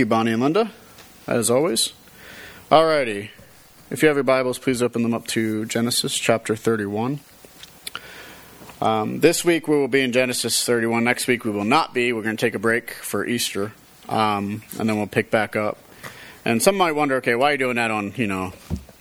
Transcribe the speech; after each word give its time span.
you, 0.00 0.06
Bonnie 0.06 0.32
and 0.32 0.42
Linda, 0.42 0.72
as 1.26 1.50
always. 1.50 1.92
Alrighty. 2.70 3.28
If 3.90 4.00
you 4.00 4.08
have 4.08 4.16
your 4.16 4.24
Bibles, 4.24 4.58
please 4.58 4.82
open 4.82 5.02
them 5.02 5.12
up 5.12 5.26
to 5.28 5.66
Genesis 5.66 6.16
chapter 6.16 6.56
31. 6.56 7.20
Um, 8.80 9.20
this 9.20 9.44
week 9.44 9.68
we 9.68 9.76
will 9.76 9.88
be 9.88 10.00
in 10.00 10.12
Genesis 10.12 10.64
31. 10.64 11.04
Next 11.04 11.26
week 11.26 11.44
we 11.44 11.50
will 11.50 11.66
not 11.66 11.92
be. 11.92 12.14
We're 12.14 12.22
going 12.22 12.38
to 12.38 12.40
take 12.40 12.54
a 12.54 12.58
break 12.58 12.92
for 12.92 13.26
Easter, 13.26 13.72
um, 14.08 14.62
and 14.78 14.88
then 14.88 14.96
we'll 14.96 15.06
pick 15.06 15.30
back 15.30 15.54
up. 15.54 15.76
And 16.46 16.62
some 16.62 16.78
might 16.78 16.92
wonder, 16.92 17.16
okay, 17.16 17.34
why 17.34 17.50
are 17.50 17.52
you 17.52 17.58
doing 17.58 17.76
that 17.76 17.90
on, 17.90 18.14
you 18.16 18.26
know, 18.26 18.54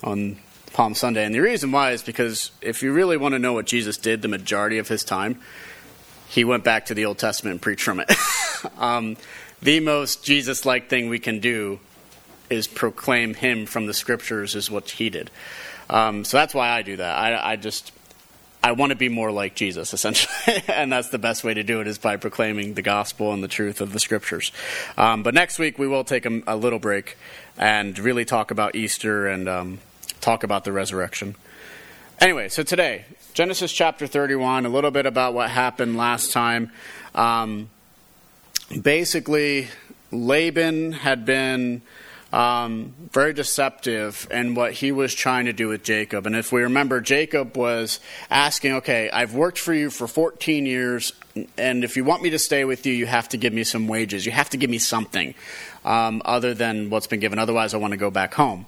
on 0.04 0.36
Palm 0.74 0.96
Sunday? 0.96 1.24
And 1.24 1.34
the 1.34 1.40
reason 1.40 1.72
why 1.72 1.92
is 1.92 2.04
because 2.04 2.52
if 2.62 2.84
you 2.84 2.92
really 2.92 3.16
want 3.16 3.34
to 3.36 3.40
know 3.40 3.54
what 3.54 3.66
Jesus 3.66 3.98
did 3.98 4.22
the 4.22 4.28
majority 4.28 4.80
of 4.80 4.90
his 4.90 5.06
time, 5.06 5.40
he 6.28 6.44
went 6.44 6.66
back 6.66 6.88
to 6.88 6.94
the 6.94 7.06
Old 7.06 7.20
Testament 7.20 7.54
and 7.54 7.62
preached 7.62 7.84
from 7.84 8.02
it. 8.02 8.12
um, 8.78 9.16
the 9.62 9.80
most 9.80 10.24
Jesus 10.24 10.66
like 10.66 10.90
thing 10.90 11.10
we 11.10 11.20
can 11.20 11.40
do 11.40 11.80
is 12.50 12.68
proclaim 12.68 13.34
him 13.34 13.66
from 13.66 13.86
the 13.86 13.94
scriptures, 13.94 14.56
is 14.56 14.72
what 14.72 14.90
he 14.90 15.10
did. 15.10 15.30
Um, 15.90 16.24
so 16.24 16.38
that's 16.38 16.54
why 16.54 16.70
I 16.70 16.82
do 16.82 16.98
that. 16.98 17.18
I, 17.18 17.52
I 17.52 17.56
just 17.56 17.92
I 18.62 18.74
want 18.74 18.90
to 18.90 18.96
be 18.96 19.08
more 19.08 19.32
like 19.32 19.56
Jesus, 19.56 19.94
essentially, 19.94 20.64
and 20.68 20.92
that's 20.92 21.10
the 21.10 21.18
best 21.18 21.44
way 21.44 21.54
to 21.54 21.64
do 21.64 21.80
it 21.80 21.88
is 21.88 21.98
by 21.98 22.18
proclaiming 22.18 22.74
the 22.74 22.82
gospel 22.82 23.34
and 23.34 23.42
the 23.42 23.48
truth 23.48 23.80
of 23.80 23.94
the 23.94 24.00
scriptures. 24.00 24.52
Um, 24.98 25.24
but 25.24 25.34
next 25.34 25.60
week 25.60 25.80
we 25.80 25.88
will 25.88 26.04
take 26.04 26.26
a, 26.26 26.42
a, 26.46 26.58
little 26.58 26.80
break 26.80 27.18
and 27.58 27.98
really 27.98 28.26
talk 28.26 28.52
about 28.52 28.76
Easter 28.76 29.28
and 29.28 29.48
um, 29.48 29.80
talk 30.20 30.44
about 30.44 30.66
the 30.66 30.74
resurrection. 30.74 31.36
Anyway, 32.20 32.50
so 32.50 32.64
today 32.64 33.06
Genesis 33.34 33.72
chapter 33.72 34.08
31, 34.08 34.66
a 34.66 34.70
little 34.70 34.92
bit 34.92 35.06
about 35.06 35.34
what 35.34 35.50
happened 35.50 35.96
last 35.96 36.34
time. 36.34 36.72
Um, 37.16 37.70
basically, 38.82 39.68
Laban 40.12 40.92
had 40.92 41.26
been 41.26 41.82
um, 42.32 42.94
very 43.12 43.34
deceptive 43.34 44.28
in 44.30 44.54
what 44.54 44.74
he 44.74 44.92
was 44.92 45.14
trying 45.16 45.46
to 45.46 45.54
do 45.54 45.70
with 45.70 45.84
Jacob. 45.84 46.28
And 46.28 46.36
if 46.36 46.52
we 46.52 46.62
remember, 46.62 47.02
Jacob 47.02 47.58
was 47.58 48.00
asking, 48.30 48.74
okay, 48.74 49.10
I've 49.10 49.34
worked 49.34 49.58
for 49.58 49.74
you 49.74 49.90
for 49.90 50.08
14 50.08 50.66
years, 50.66 51.14
and 51.58 51.84
if 51.84 51.98
you 51.98 52.04
want 52.04 52.22
me 52.22 52.30
to 52.32 52.40
stay 52.40 52.66
with 52.66 52.86
you, 52.86 52.94
you 52.94 53.08
have 53.08 53.30
to 53.30 53.38
give 53.38 53.54
me 53.54 53.64
some 53.64 53.88
wages. 53.88 54.26
You 54.26 54.32
have 54.32 54.50
to 54.52 54.58
give 54.58 54.70
me 54.70 54.78
something 54.78 55.34
um, 55.84 56.22
other 56.24 56.54
than 56.54 56.90
what's 56.90 57.08
been 57.08 57.20
given. 57.20 57.40
Otherwise, 57.40 57.74
I 57.74 57.78
want 57.78 57.92
to 57.92 57.98
go 57.98 58.12
back 58.12 58.36
home. 58.36 58.68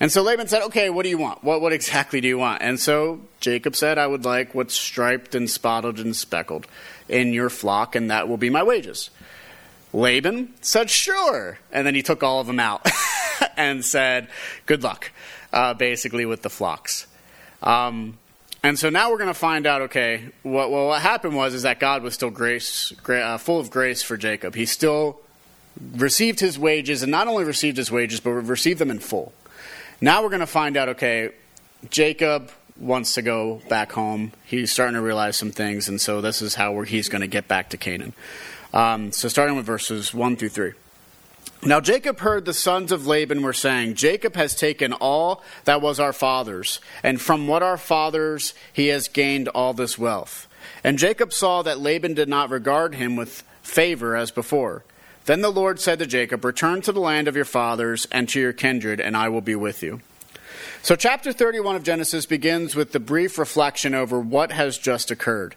And 0.00 0.10
so 0.10 0.22
Laban 0.22 0.48
said, 0.48 0.62
okay, 0.62 0.90
what 0.90 1.04
do 1.04 1.10
you 1.10 1.18
want? 1.18 1.44
What, 1.44 1.60
what 1.60 1.72
exactly 1.72 2.20
do 2.20 2.28
you 2.28 2.38
want? 2.38 2.62
And 2.62 2.80
so 2.80 3.20
Jacob 3.40 3.76
said, 3.76 3.98
I 3.98 4.06
would 4.06 4.24
like 4.24 4.54
what's 4.54 4.74
striped 4.74 5.34
and 5.34 5.48
spotted 5.48 5.98
and 5.98 6.16
speckled 6.16 6.66
in 7.08 7.32
your 7.32 7.50
flock, 7.50 7.94
and 7.94 8.10
that 8.10 8.28
will 8.28 8.36
be 8.38 8.50
my 8.50 8.62
wages. 8.62 9.10
Laban 9.92 10.54
said, 10.60 10.90
Sure. 10.90 11.58
And 11.70 11.86
then 11.86 11.94
he 11.94 12.02
took 12.02 12.22
all 12.22 12.40
of 12.40 12.46
them 12.46 12.60
out 12.60 12.86
and 13.56 13.84
said, 13.84 14.28
Good 14.66 14.82
luck, 14.82 15.10
uh, 15.52 15.74
basically, 15.74 16.26
with 16.26 16.42
the 16.42 16.50
flocks. 16.50 17.06
Um, 17.62 18.18
and 18.62 18.78
so 18.78 18.90
now 18.90 19.10
we're 19.10 19.18
going 19.18 19.28
to 19.28 19.34
find 19.34 19.66
out 19.66 19.82
okay, 19.82 20.24
what, 20.42 20.70
well, 20.70 20.88
what 20.88 21.02
happened 21.02 21.34
was 21.34 21.52
is 21.54 21.62
that 21.62 21.80
God 21.80 22.02
was 22.02 22.14
still 22.14 22.30
grace, 22.30 22.92
uh, 23.08 23.38
full 23.38 23.58
of 23.58 23.70
grace 23.70 24.02
for 24.02 24.16
Jacob. 24.16 24.54
He 24.54 24.66
still 24.66 25.20
received 25.96 26.38
his 26.38 26.58
wages, 26.58 27.02
and 27.02 27.10
not 27.10 27.26
only 27.26 27.44
received 27.44 27.76
his 27.76 27.90
wages, 27.90 28.20
but 28.20 28.30
received 28.30 28.78
them 28.78 28.90
in 28.90 29.00
full. 29.00 29.32
Now 30.00 30.22
we're 30.22 30.28
going 30.28 30.40
to 30.40 30.46
find 30.46 30.76
out 30.76 30.90
okay, 30.90 31.30
Jacob 31.90 32.50
wants 32.76 33.14
to 33.14 33.22
go 33.22 33.60
back 33.68 33.92
home. 33.92 34.32
He's 34.44 34.72
starting 34.72 34.94
to 34.94 35.02
realize 35.02 35.36
some 35.36 35.50
things, 35.50 35.88
and 35.88 36.00
so 36.00 36.20
this 36.20 36.40
is 36.40 36.54
how 36.54 36.80
he's 36.82 37.08
going 37.08 37.20
to 37.20 37.26
get 37.26 37.48
back 37.48 37.70
to 37.70 37.76
Canaan. 37.76 38.12
Um, 38.72 39.12
so 39.12 39.28
starting 39.28 39.56
with 39.56 39.66
verses 39.66 40.14
1 40.14 40.36
through 40.36 40.48
3. 40.48 40.72
Now 41.64 41.80
Jacob 41.80 42.20
heard 42.20 42.44
the 42.44 42.54
sons 42.54 42.90
of 42.90 43.06
Laban 43.06 43.42
were 43.42 43.52
saying, 43.52 43.94
Jacob 43.94 44.34
has 44.34 44.54
taken 44.54 44.92
all 44.92 45.42
that 45.64 45.80
was 45.80 46.00
our 46.00 46.12
father's, 46.12 46.80
and 47.02 47.20
from 47.20 47.46
what 47.46 47.62
our 47.62 47.76
fathers 47.76 48.54
he 48.72 48.88
has 48.88 49.08
gained 49.08 49.48
all 49.48 49.72
this 49.72 49.96
wealth. 49.98 50.48
And 50.82 50.98
Jacob 50.98 51.32
saw 51.32 51.62
that 51.62 51.80
Laban 51.80 52.14
did 52.14 52.28
not 52.28 52.50
regard 52.50 52.94
him 52.96 53.14
with 53.14 53.44
favor 53.62 54.16
as 54.16 54.30
before. 54.30 54.84
Then 55.24 55.40
the 55.40 55.52
Lord 55.52 55.78
said 55.78 56.00
to 56.00 56.06
Jacob, 56.06 56.44
Return 56.44 56.82
to 56.82 56.92
the 56.92 57.00
land 57.00 57.28
of 57.28 57.36
your 57.36 57.44
fathers 57.44 58.08
and 58.10 58.28
to 58.30 58.40
your 58.40 58.52
kindred, 58.52 59.00
and 59.00 59.16
I 59.16 59.28
will 59.28 59.40
be 59.40 59.54
with 59.54 59.82
you. 59.82 60.00
So, 60.82 60.96
chapter 60.96 61.32
31 61.32 61.76
of 61.76 61.84
Genesis 61.84 62.26
begins 62.26 62.74
with 62.74 62.90
the 62.90 62.98
brief 62.98 63.38
reflection 63.38 63.94
over 63.94 64.18
what 64.18 64.50
has 64.50 64.78
just 64.78 65.12
occurred. 65.12 65.54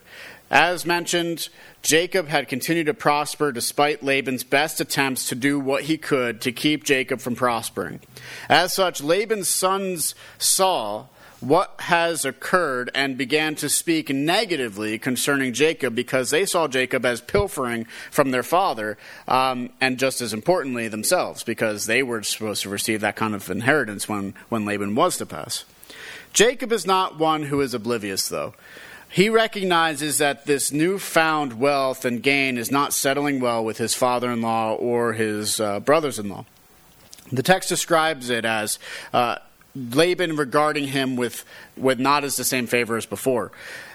As 0.50 0.86
mentioned, 0.86 1.48
Jacob 1.82 2.28
had 2.28 2.48
continued 2.48 2.86
to 2.86 2.94
prosper 2.94 3.50
despite 3.50 4.02
Laban's 4.02 4.44
best 4.44 4.80
attempts 4.80 5.28
to 5.28 5.34
do 5.34 5.58
what 5.58 5.84
he 5.84 5.98
could 5.98 6.40
to 6.42 6.52
keep 6.52 6.84
Jacob 6.84 7.20
from 7.20 7.34
prospering. 7.34 8.00
As 8.48 8.72
such, 8.72 9.02
Laban's 9.02 9.48
sons 9.48 10.14
saw 10.38 11.06
what 11.40 11.74
has 11.80 12.24
occurred 12.24 12.90
and 12.94 13.18
began 13.18 13.54
to 13.56 13.68
speak 13.68 14.08
negatively 14.08 14.98
concerning 14.98 15.52
Jacob 15.52 15.94
because 15.94 16.30
they 16.30 16.46
saw 16.46 16.66
Jacob 16.66 17.04
as 17.04 17.20
pilfering 17.20 17.84
from 18.10 18.30
their 18.30 18.42
father, 18.42 18.96
um, 19.28 19.70
and 19.80 19.98
just 19.98 20.20
as 20.20 20.32
importantly, 20.32 20.88
themselves, 20.88 21.44
because 21.44 21.86
they 21.86 22.02
were 22.02 22.22
supposed 22.22 22.62
to 22.62 22.68
receive 22.68 23.00
that 23.00 23.16
kind 23.16 23.34
of 23.34 23.50
inheritance 23.50 24.08
when, 24.08 24.34
when 24.48 24.64
Laban 24.64 24.94
was 24.94 25.18
to 25.18 25.26
pass. 25.26 25.64
Jacob 26.32 26.72
is 26.72 26.86
not 26.86 27.18
one 27.18 27.44
who 27.44 27.60
is 27.60 27.74
oblivious, 27.74 28.28
though. 28.28 28.54
He 29.16 29.30
recognizes 29.30 30.18
that 30.18 30.44
this 30.44 30.72
newfound 30.72 31.58
wealth 31.58 32.04
and 32.04 32.22
gain 32.22 32.58
is 32.58 32.70
not 32.70 32.92
settling 32.92 33.40
well 33.40 33.64
with 33.64 33.78
his 33.78 33.94
father 33.94 34.30
in 34.30 34.42
law 34.42 34.74
or 34.74 35.14
his 35.14 35.58
uh, 35.58 35.80
brothers 35.80 36.18
in 36.18 36.28
law. 36.28 36.44
The 37.32 37.42
text 37.42 37.70
describes 37.70 38.28
it 38.28 38.44
as 38.44 38.78
uh, 39.14 39.36
Laban 39.74 40.36
regarding 40.36 40.88
him 40.88 41.16
with, 41.16 41.46
with 41.78 41.98
not 41.98 42.24
as 42.24 42.36
the 42.36 42.44
same 42.44 42.66
favor 42.66 42.94
as 42.94 43.06
before. 43.06 43.52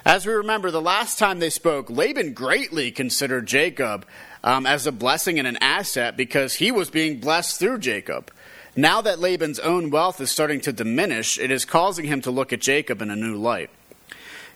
As 0.07 0.25
we 0.25 0.33
remember, 0.33 0.71
the 0.71 0.81
last 0.81 1.19
time 1.19 1.37
they 1.37 1.51
spoke, 1.51 1.91
Laban 1.91 2.33
greatly 2.33 2.89
considered 2.89 3.45
Jacob 3.45 4.07
um, 4.43 4.65
as 4.65 4.87
a 4.87 4.91
blessing 4.91 5.37
and 5.37 5.47
an 5.47 5.57
asset 5.61 6.17
because 6.17 6.55
he 6.55 6.71
was 6.71 6.89
being 6.89 7.19
blessed 7.19 7.59
through 7.59 7.77
Jacob. 7.77 8.31
Now 8.75 9.01
that 9.01 9.19
Laban's 9.19 9.59
own 9.59 9.91
wealth 9.91 10.19
is 10.19 10.31
starting 10.31 10.61
to 10.61 10.73
diminish, 10.73 11.37
it 11.37 11.51
is 11.51 11.63
causing 11.63 12.05
him 12.05 12.21
to 12.21 12.31
look 12.31 12.51
at 12.51 12.59
Jacob 12.59 13.03
in 13.03 13.11
a 13.11 13.15
new 13.15 13.35
light. 13.35 13.69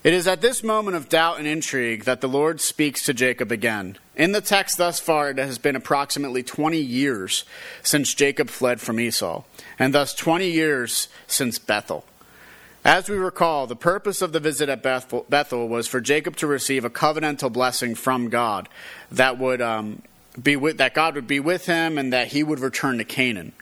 It 0.05 0.13
is 0.13 0.27
at 0.27 0.39
this 0.39 0.61
moment 0.61 0.95
of 0.95 1.09
doubt 1.09 1.39
and 1.39 1.47
intrigue 1.47 2.03
that 2.03 2.21
the 2.21 2.27
Lord 2.29 2.61
speaks 2.61 3.03
to 3.05 3.13
Jacob 3.15 3.51
again. 3.51 3.97
In 4.15 4.33
the 4.33 4.39
text 4.39 4.77
thus 4.77 4.99
far, 4.99 5.31
it 5.31 5.39
has 5.39 5.57
been 5.57 5.75
approximately 5.75 6.43
20 6.43 6.77
years 6.77 7.43
since 7.81 8.13
Jacob 8.13 8.51
fled 8.51 8.79
from 8.79 8.99
Esau, 8.99 9.41
and 9.79 9.95
thus 9.95 10.13
20 10.13 10.47
years 10.47 11.07
since 11.25 11.57
Bethel. 11.57 12.05
As 12.83 13.09
we 13.09 13.15
recall, 13.15 13.65
the 13.65 13.75
purpose 13.75 14.21
of 14.21 14.31
the 14.31 14.39
visit 14.39 14.69
at 14.69 14.83
Bethel 14.83 15.67
was 15.67 15.87
for 15.87 15.99
Jacob 15.99 16.35
to 16.35 16.45
receive 16.45 16.85
a 16.85 16.89
covenantal 16.91 17.51
blessing 17.51 17.95
from 17.95 18.29
God 18.29 18.69
that 19.09 19.39
would 19.39 19.59
um, 19.59 20.03
be 20.39 20.55
with, 20.55 20.77
that 20.77 20.93
God 20.93 21.15
would 21.15 21.25
be 21.25 21.39
with 21.39 21.65
him 21.65 21.97
and 21.97 22.13
that 22.13 22.27
he 22.27 22.43
would 22.43 22.59
return 22.59 22.99
to 22.99 23.03
Canaan. 23.03 23.53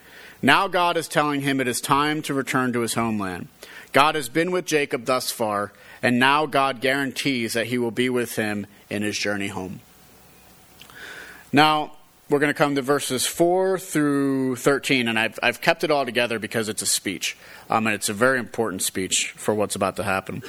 Now 0.41 0.67
God 0.67 0.97
is 0.97 1.07
telling 1.07 1.39
him 1.39 1.61
it 1.61 1.69
is 1.69 1.79
time 1.79 2.21
to 2.23 2.33
return 2.33 2.73
to 2.73 2.81
his 2.81 2.95
homeland. 2.95 3.47
God 3.93 4.15
has 4.15 4.27
been 4.27 4.51
with 4.51 4.65
Jacob 4.65 5.05
thus 5.05 5.31
far, 5.31 5.71
and 6.03 6.19
now 6.19 6.45
God 6.45 6.81
guarantees 6.81 7.53
that 7.53 7.67
he 7.67 7.77
will 7.77 7.91
be 7.91 8.09
with 8.09 8.35
him 8.35 8.67
in 8.89 9.01
his 9.01 9.17
journey 9.17 9.47
home. 9.47 9.79
Now, 11.51 11.93
we're 12.29 12.39
going 12.39 12.49
to 12.49 12.57
come 12.57 12.75
to 12.75 12.81
verses 12.81 13.25
4 13.25 13.79
through 13.79 14.57
13, 14.57 15.07
and 15.07 15.17
I've, 15.17 15.39
I've 15.41 15.61
kept 15.61 15.83
it 15.83 15.91
all 15.91 16.05
together 16.05 16.39
because 16.39 16.67
it's 16.67 16.81
a 16.81 16.85
speech, 16.85 17.37
um, 17.69 17.87
and 17.87 17.93
it's 17.93 18.09
a 18.09 18.13
very 18.13 18.39
important 18.39 18.81
speech 18.81 19.31
for 19.31 19.53
what's 19.53 19.75
about 19.75 19.95
to 19.95 20.03
happen. 20.03 20.43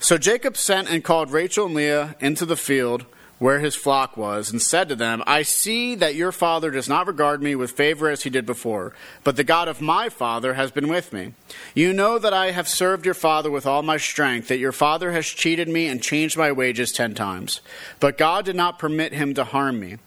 So 0.00 0.18
Jacob 0.18 0.56
sent 0.56 0.90
and 0.90 1.02
called 1.02 1.30
Rachel 1.30 1.66
and 1.66 1.74
Leah 1.74 2.14
into 2.20 2.44
the 2.44 2.56
field 2.56 3.06
where 3.44 3.58
his 3.58 3.76
flock 3.76 4.16
was, 4.16 4.50
and 4.50 4.62
said 4.62 4.88
to 4.88 4.96
them, 4.96 5.22
I 5.26 5.42
see 5.42 5.94
that 5.96 6.14
your 6.14 6.32
father 6.32 6.70
does 6.70 6.88
not 6.88 7.06
regard 7.06 7.42
me 7.42 7.54
with 7.54 7.72
favor 7.72 8.08
as 8.08 8.22
he 8.22 8.30
did 8.30 8.46
before, 8.46 8.94
but 9.22 9.36
the 9.36 9.44
God 9.44 9.68
of 9.68 9.82
my 9.82 10.08
father 10.08 10.54
has 10.54 10.70
been 10.70 10.88
with 10.88 11.12
me. 11.12 11.34
You 11.74 11.92
know 11.92 12.18
that 12.18 12.32
I 12.32 12.52
have 12.52 12.66
served 12.66 13.04
your 13.04 13.12
father 13.12 13.50
with 13.50 13.66
all 13.66 13.82
my 13.82 13.98
strength, 13.98 14.48
that 14.48 14.60
your 14.60 14.72
father 14.72 15.12
has 15.12 15.26
cheated 15.26 15.68
me 15.68 15.88
and 15.88 16.02
changed 16.02 16.38
my 16.38 16.52
wages 16.52 16.90
ten 16.90 17.14
times. 17.14 17.60
But 18.00 18.16
God 18.16 18.46
did 18.46 18.56
not 18.56 18.78
permit 18.78 19.12
him 19.12 19.34
to 19.34 19.44
harm 19.44 19.78
me. 19.78 19.98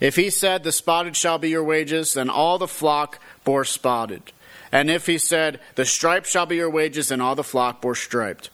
If 0.00 0.16
he 0.16 0.30
said, 0.30 0.64
The 0.64 0.72
spotted 0.72 1.16
shall 1.16 1.36
be 1.36 1.50
your 1.50 1.64
wages, 1.64 2.14
then 2.14 2.30
all 2.30 2.56
the 2.56 2.66
flock 2.66 3.18
bore 3.44 3.66
spotted. 3.66 4.32
And 4.72 4.90
if 4.90 5.04
he 5.04 5.18
said, 5.18 5.60
The 5.74 5.84
striped 5.84 6.28
shall 6.28 6.46
be 6.46 6.56
your 6.56 6.70
wages, 6.70 7.08
then 7.08 7.20
all 7.20 7.34
the 7.34 7.44
flock 7.44 7.82
bore 7.82 7.94
striped. 7.94 8.48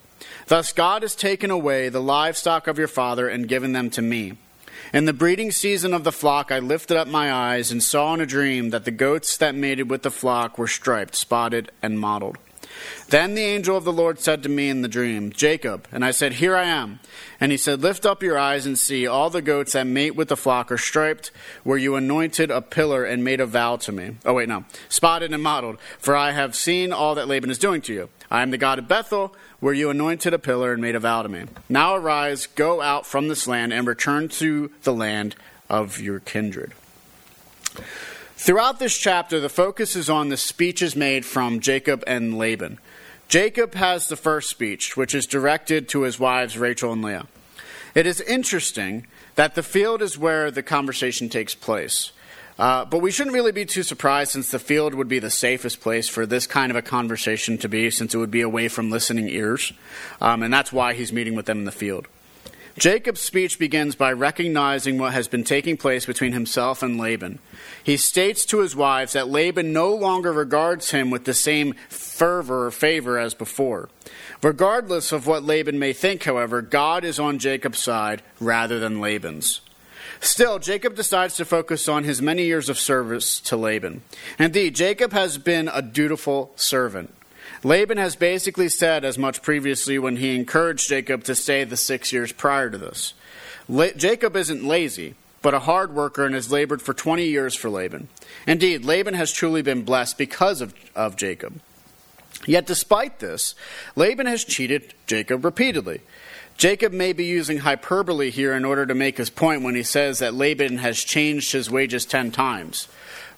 Thus 0.46 0.72
God 0.72 1.02
has 1.02 1.14
taken 1.14 1.50
away 1.50 1.88
the 1.88 2.00
livestock 2.00 2.66
of 2.66 2.78
your 2.78 2.88
father 2.88 3.28
and 3.28 3.48
given 3.48 3.72
them 3.72 3.90
to 3.90 4.02
me. 4.02 4.34
In 4.92 5.06
the 5.06 5.12
breeding 5.12 5.50
season 5.50 5.94
of 5.94 6.04
the 6.04 6.12
flock, 6.12 6.52
I 6.52 6.58
lifted 6.58 6.96
up 6.96 7.08
my 7.08 7.32
eyes 7.32 7.70
and 7.70 7.82
saw 7.82 8.12
in 8.14 8.20
a 8.20 8.26
dream 8.26 8.70
that 8.70 8.84
the 8.84 8.90
goats 8.90 9.36
that 9.38 9.54
mated 9.54 9.88
with 9.88 10.02
the 10.02 10.10
flock 10.10 10.58
were 10.58 10.66
striped, 10.66 11.14
spotted, 11.14 11.70
and 11.82 11.98
mottled. 11.98 12.36
Then 13.08 13.34
the 13.34 13.42
angel 13.42 13.76
of 13.76 13.84
the 13.84 13.92
Lord 13.92 14.19
said 14.20 14.42
to 14.42 14.48
me 14.48 14.69
in 14.69 14.82
the 14.82 14.88
dream, 14.88 15.30
Jacob. 15.32 15.86
And 15.92 16.04
I 16.04 16.10
said, 16.10 16.34
Here 16.34 16.56
I 16.56 16.64
am. 16.64 17.00
And 17.40 17.52
he 17.52 17.58
said, 17.58 17.80
Lift 17.80 18.06
up 18.06 18.22
your 18.22 18.38
eyes 18.38 18.66
and 18.66 18.78
see, 18.78 19.06
all 19.06 19.30
the 19.30 19.42
goats 19.42 19.72
that 19.72 19.86
mate 19.86 20.16
with 20.16 20.28
the 20.28 20.36
flock 20.36 20.72
are 20.72 20.78
striped, 20.78 21.30
where 21.64 21.78
you 21.78 21.96
anointed 21.96 22.50
a 22.50 22.62
pillar 22.62 23.04
and 23.04 23.24
made 23.24 23.40
a 23.40 23.46
vow 23.46 23.76
to 23.76 23.92
me. 23.92 24.16
Oh, 24.24 24.34
wait, 24.34 24.48
no. 24.48 24.64
Spotted 24.88 25.32
and 25.32 25.42
mottled, 25.42 25.78
for 25.98 26.16
I 26.16 26.32
have 26.32 26.54
seen 26.56 26.92
all 26.92 27.14
that 27.14 27.28
Laban 27.28 27.50
is 27.50 27.58
doing 27.58 27.82
to 27.82 27.92
you. 27.92 28.08
I 28.32 28.40
am 28.40 28.50
the 28.50 28.56
God 28.56 28.79
of 28.79 28.88
Bethel, 28.88 29.37
where 29.61 29.75
you 29.75 29.90
anointed 29.90 30.32
a 30.32 30.38
pillar 30.38 30.73
and 30.73 30.81
made 30.81 30.94
a 30.94 31.00
vow 31.00 31.20
to 31.20 31.29
me. 31.29 31.44
Now 31.69 31.96
arise, 31.96 32.46
go 32.46 32.81
out 32.81 33.06
from 33.06 33.29
this 33.29 33.46
land, 33.46 33.75
and 33.75 33.87
return 33.87 34.31
to 34.31 34.70
the 34.84 34.94
land 34.94 35.37
of 35.69 36.00
your 36.00 36.19
kindred. 36.19 36.73
Throughout 38.37 38.79
this 38.79 38.96
chapter, 38.96 39.38
the 39.38 39.50
focus 39.50 39.94
is 39.96 40.08
on 40.08 40.31
the 40.31 40.38
speeches 40.38 40.96
made 40.96 41.26
from 41.26 41.61
Jacob 41.61 42.02
and 42.06 42.38
Laban. 42.38 42.79
Jacob 43.29 43.75
has 43.75 44.08
the 44.08 44.17
first 44.17 44.49
speech, 44.49 44.96
which 44.96 45.14
is 45.14 45.26
directed 45.26 45.87
to 45.90 46.02
his 46.02 46.19
wives 46.19 46.56
Rachel 46.56 46.90
and 46.90 47.05
Leah. 47.05 47.26
It 47.94 48.06
is 48.06 48.23
interesting 48.23 49.06
that 49.34 49.56
the 49.56 49.62
field 49.62 50.00
is 50.00 50.17
where 50.17 50.50
the 50.50 50.62
conversation 50.62 51.29
takes 51.29 51.55
place. 51.55 52.12
Uh, 52.58 52.84
but 52.84 52.99
we 52.99 53.10
shouldn't 53.10 53.34
really 53.34 53.52
be 53.52 53.64
too 53.64 53.82
surprised 53.82 54.32
since 54.32 54.50
the 54.50 54.58
field 54.58 54.94
would 54.94 55.08
be 55.08 55.19
the 55.19 55.31
safest 55.31 55.81
place 55.81 56.08
for 56.08 56.26
this 56.26 56.46
kind 56.46 56.70
of 56.70 56.76
a 56.76 56.82
conversation 56.82 57.58
to 57.58 57.69
be, 57.69 57.90
since 57.90 58.14
it 58.14 58.19
would 58.19 58.31
be 58.31 58.43
away 58.43 58.69
from 58.69 58.90
listening 58.90 59.28
ears. 59.28 59.72
Um, 60.20 60.43
and 60.43 60.52
that's 60.52 60.72
why 60.72 60.94
he's 60.94 61.12
meeting 61.12 61.34
with 61.34 61.46
them 61.46 61.58
in 61.58 61.64
the 61.64 61.72
field. 61.72 62.06
Jacob's 62.78 63.20
speech 63.20 63.58
begins 63.58 63.94
by 63.94 64.12
recognizing 64.12 64.96
what 64.96 65.12
has 65.12 65.28
been 65.28 65.44
taking 65.44 65.76
place 65.76 66.06
between 66.06 66.32
himself 66.32 66.82
and 66.82 66.99
Laban. 66.99 67.38
He 67.84 67.99
states 67.99 68.46
to 68.46 68.60
his 68.60 68.75
wives 68.75 69.12
that 69.12 69.28
Laban 69.28 69.75
no 69.75 69.94
longer 69.94 70.32
regards 70.32 70.90
him 70.90 71.10
with 71.10 71.25
the 71.25 71.34
same 71.34 71.75
fervor 71.90 72.66
or 72.66 72.70
favor 72.70 73.19
as 73.19 73.34
before. 73.34 73.90
Regardless 74.43 75.12
of 75.12 75.26
what 75.26 75.44
Laban 75.44 75.78
may 75.78 75.93
think, 75.93 76.25
however, 76.25 76.62
God 76.62 77.05
is 77.05 77.19
on 77.19 77.38
Jacob's 77.38 77.78
side 77.78 78.22
rather 78.40 78.78
than 78.78 79.00
Laban's. 79.00 79.60
Still, 80.22 80.60
Jacob 80.60 80.94
decides 80.94 81.34
to 81.34 81.44
focus 81.44 81.88
on 81.88 82.04
his 82.04 82.22
many 82.22 82.44
years 82.44 82.69
of 82.69 82.78
service 82.78 83.40
to 83.40 83.56
Laban. 83.56 84.02
Indeed, 84.38 84.76
Jacob 84.76 85.12
has 85.12 85.36
been 85.36 85.66
a 85.66 85.82
dutiful 85.82 86.52
servant. 86.54 87.12
Laban 87.64 87.98
has 87.98 88.14
basically 88.14 88.69
said 88.69 89.04
as 89.04 89.19
much 89.19 89.42
previously 89.42 89.98
when 89.98 90.16
he 90.16 90.36
encouraged 90.36 90.88
Jacob 90.88 91.24
to 91.24 91.34
stay 91.34 91.64
the 91.64 91.76
six 91.76 92.12
years 92.12 92.30
prior 92.30 92.70
to 92.70 92.78
this. 92.78 93.14
La- 93.69 93.90
Jacob 93.96 94.36
isn't 94.36 94.64
lazy, 94.64 95.16
but 95.42 95.54
a 95.54 95.58
hard 95.58 95.92
worker 95.92 96.24
and 96.24 96.36
has 96.36 96.52
labored 96.52 96.82
for 96.82 96.94
20 96.94 97.24
years 97.24 97.56
for 97.56 97.69
Laban. 97.69 98.06
Indeed, 98.46 98.84
Laban 98.84 99.14
has 99.14 99.32
truly 99.32 99.60
been 99.60 99.82
blessed 99.82 100.19
because 100.19 100.60
of, 100.60 100.72
of 100.94 101.16
Jacob. 101.16 101.60
Yet, 102.46 102.64
despite 102.64 103.19
this, 103.19 103.56
Laban 103.96 104.26
has 104.26 104.44
cheated 104.44 104.94
Jacob 105.08 105.44
repeatedly. 105.44 106.00
Jacob 106.62 106.93
may 106.93 107.12
be 107.12 107.25
using 107.25 107.59
hyperbole 107.59 108.31
here 108.31 108.55
in 108.55 108.64
order 108.64 108.87
to 108.87 108.94
make 108.94 109.19
his 109.19 109.31
point 109.31 109.64
when 109.64 109.75
he 109.75 109.82
says 109.82 110.20
that 110.20 110.32
Laban 110.32 110.79
has 110.79 111.03
changed 111.03 111.50
his 111.50 111.69
wages 111.69 112.06
ten 112.06 112.31
times. 112.31 112.87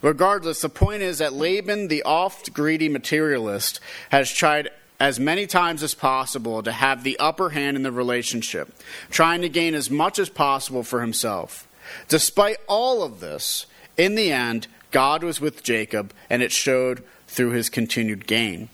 Regardless, 0.03 0.61
the 0.61 0.69
point 0.69 1.01
is 1.01 1.17
that 1.21 1.33
Laban, 1.33 1.89
the 1.89 2.03
oft 2.03 2.53
greedy 2.53 2.91
materialist, 2.91 3.81
has 4.11 4.31
tried 4.31 4.69
as 5.01 5.19
many 5.19 5.47
times 5.47 5.83
as 5.83 5.95
possible 5.95 6.63
to 6.63 6.71
have 6.71 7.03
the 7.03 7.19
upper 7.19 7.49
hand 7.49 7.79
in 7.79 7.83
the 7.83 7.91
relationship, 7.91 8.71
trying 9.09 9.41
to 9.41 9.49
gain 9.49 9.73
as 9.75 9.89
much 9.89 10.19
as 10.19 10.29
possible 10.29 10.83
for 10.83 11.01
himself. 11.01 11.67
Despite 12.09 12.59
all 12.69 13.03
of 13.03 13.21
this, 13.21 13.65
in 13.97 14.17
the 14.17 14.33
end, 14.33 14.67
God 14.91 15.25
was 15.25 15.41
with 15.41 15.63
Jacob, 15.63 16.13
and 16.29 16.43
it 16.43 16.53
showed 16.53 17.03
through 17.27 17.53
his 17.53 17.71
continued 17.71 18.27
gain. 18.27 18.69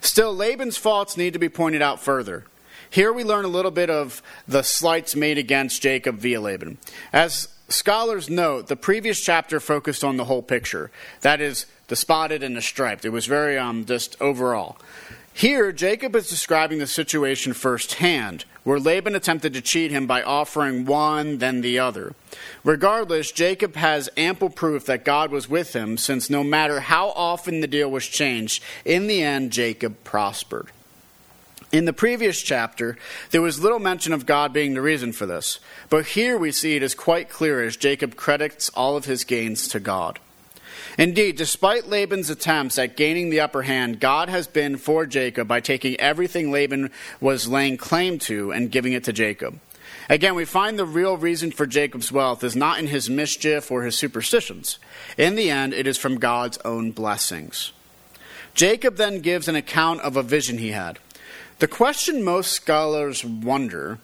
Still, 0.00 0.34
Laban's 0.34 0.76
faults 0.76 1.16
need 1.16 1.34
to 1.34 1.38
be 1.38 1.48
pointed 1.48 1.82
out 1.82 2.00
further. 2.00 2.46
Here 2.90 3.12
we 3.12 3.24
learn 3.24 3.44
a 3.44 3.48
little 3.48 3.70
bit 3.70 3.90
of 3.90 4.22
the 4.46 4.62
slights 4.62 5.16
made 5.16 5.38
against 5.38 5.82
Jacob 5.82 6.16
via 6.16 6.40
Laban. 6.40 6.78
As 7.12 7.48
Scholars 7.68 8.30
note 8.30 8.68
the 8.68 8.76
previous 8.76 9.20
chapter 9.20 9.58
focused 9.58 10.04
on 10.04 10.16
the 10.16 10.24
whole 10.24 10.42
picture. 10.42 10.90
That 11.22 11.40
is, 11.40 11.66
the 11.88 11.96
spotted 11.96 12.42
and 12.42 12.56
the 12.56 12.62
striped. 12.62 13.04
It 13.04 13.10
was 13.10 13.26
very 13.26 13.58
um, 13.58 13.84
just 13.84 14.16
overall. 14.20 14.78
Here, 15.32 15.70
Jacob 15.70 16.16
is 16.16 16.30
describing 16.30 16.78
the 16.78 16.86
situation 16.86 17.52
firsthand, 17.52 18.46
where 18.64 18.78
Laban 18.78 19.14
attempted 19.14 19.52
to 19.52 19.60
cheat 19.60 19.90
him 19.90 20.06
by 20.06 20.22
offering 20.22 20.86
one, 20.86 21.38
then 21.38 21.60
the 21.60 21.78
other. 21.78 22.14
Regardless, 22.64 23.32
Jacob 23.32 23.76
has 23.76 24.08
ample 24.16 24.48
proof 24.48 24.86
that 24.86 25.04
God 25.04 25.30
was 25.30 25.50
with 25.50 25.74
him, 25.74 25.98
since 25.98 26.30
no 26.30 26.42
matter 26.42 26.80
how 26.80 27.10
often 27.10 27.60
the 27.60 27.66
deal 27.66 27.90
was 27.90 28.06
changed, 28.06 28.62
in 28.84 29.08
the 29.08 29.22
end, 29.22 29.52
Jacob 29.52 30.02
prospered. 30.04 30.70
In 31.72 31.84
the 31.84 31.92
previous 31.92 32.40
chapter, 32.42 32.96
there 33.32 33.42
was 33.42 33.60
little 33.60 33.80
mention 33.80 34.12
of 34.12 34.24
God 34.24 34.52
being 34.52 34.74
the 34.74 34.82
reason 34.82 35.12
for 35.12 35.26
this, 35.26 35.58
but 35.90 36.06
here 36.06 36.38
we 36.38 36.52
see 36.52 36.76
it 36.76 36.82
is 36.82 36.94
quite 36.94 37.28
clear 37.28 37.62
as 37.64 37.76
Jacob 37.76 38.14
credits 38.14 38.68
all 38.70 38.96
of 38.96 39.06
his 39.06 39.24
gains 39.24 39.66
to 39.68 39.80
God. 39.80 40.20
Indeed, 40.96 41.36
despite 41.36 41.88
Laban's 41.88 42.30
attempts 42.30 42.78
at 42.78 42.96
gaining 42.96 43.30
the 43.30 43.40
upper 43.40 43.62
hand, 43.62 44.00
God 44.00 44.28
has 44.28 44.46
been 44.46 44.76
for 44.76 45.06
Jacob 45.06 45.48
by 45.48 45.60
taking 45.60 45.98
everything 46.00 46.52
Laban 46.52 46.90
was 47.20 47.48
laying 47.48 47.76
claim 47.76 48.18
to 48.20 48.52
and 48.52 48.70
giving 48.70 48.92
it 48.92 49.04
to 49.04 49.12
Jacob. 49.12 49.58
Again, 50.08 50.36
we 50.36 50.44
find 50.44 50.78
the 50.78 50.86
real 50.86 51.16
reason 51.16 51.50
for 51.50 51.66
Jacob's 51.66 52.12
wealth 52.12 52.44
is 52.44 52.54
not 52.54 52.78
in 52.78 52.86
his 52.86 53.10
mischief 53.10 53.70
or 53.70 53.82
his 53.82 53.98
superstitions. 53.98 54.78
In 55.18 55.34
the 55.34 55.50
end, 55.50 55.74
it 55.74 55.86
is 55.86 55.98
from 55.98 56.18
God's 56.18 56.58
own 56.58 56.92
blessings. 56.92 57.72
Jacob 58.54 58.96
then 58.96 59.20
gives 59.20 59.48
an 59.48 59.56
account 59.56 60.00
of 60.00 60.16
a 60.16 60.22
vision 60.22 60.58
he 60.58 60.70
had. 60.70 60.98
The 61.58 61.68
question 61.68 62.22
most 62.22 62.52
scholars 62.52 63.24
wonder 63.24 63.98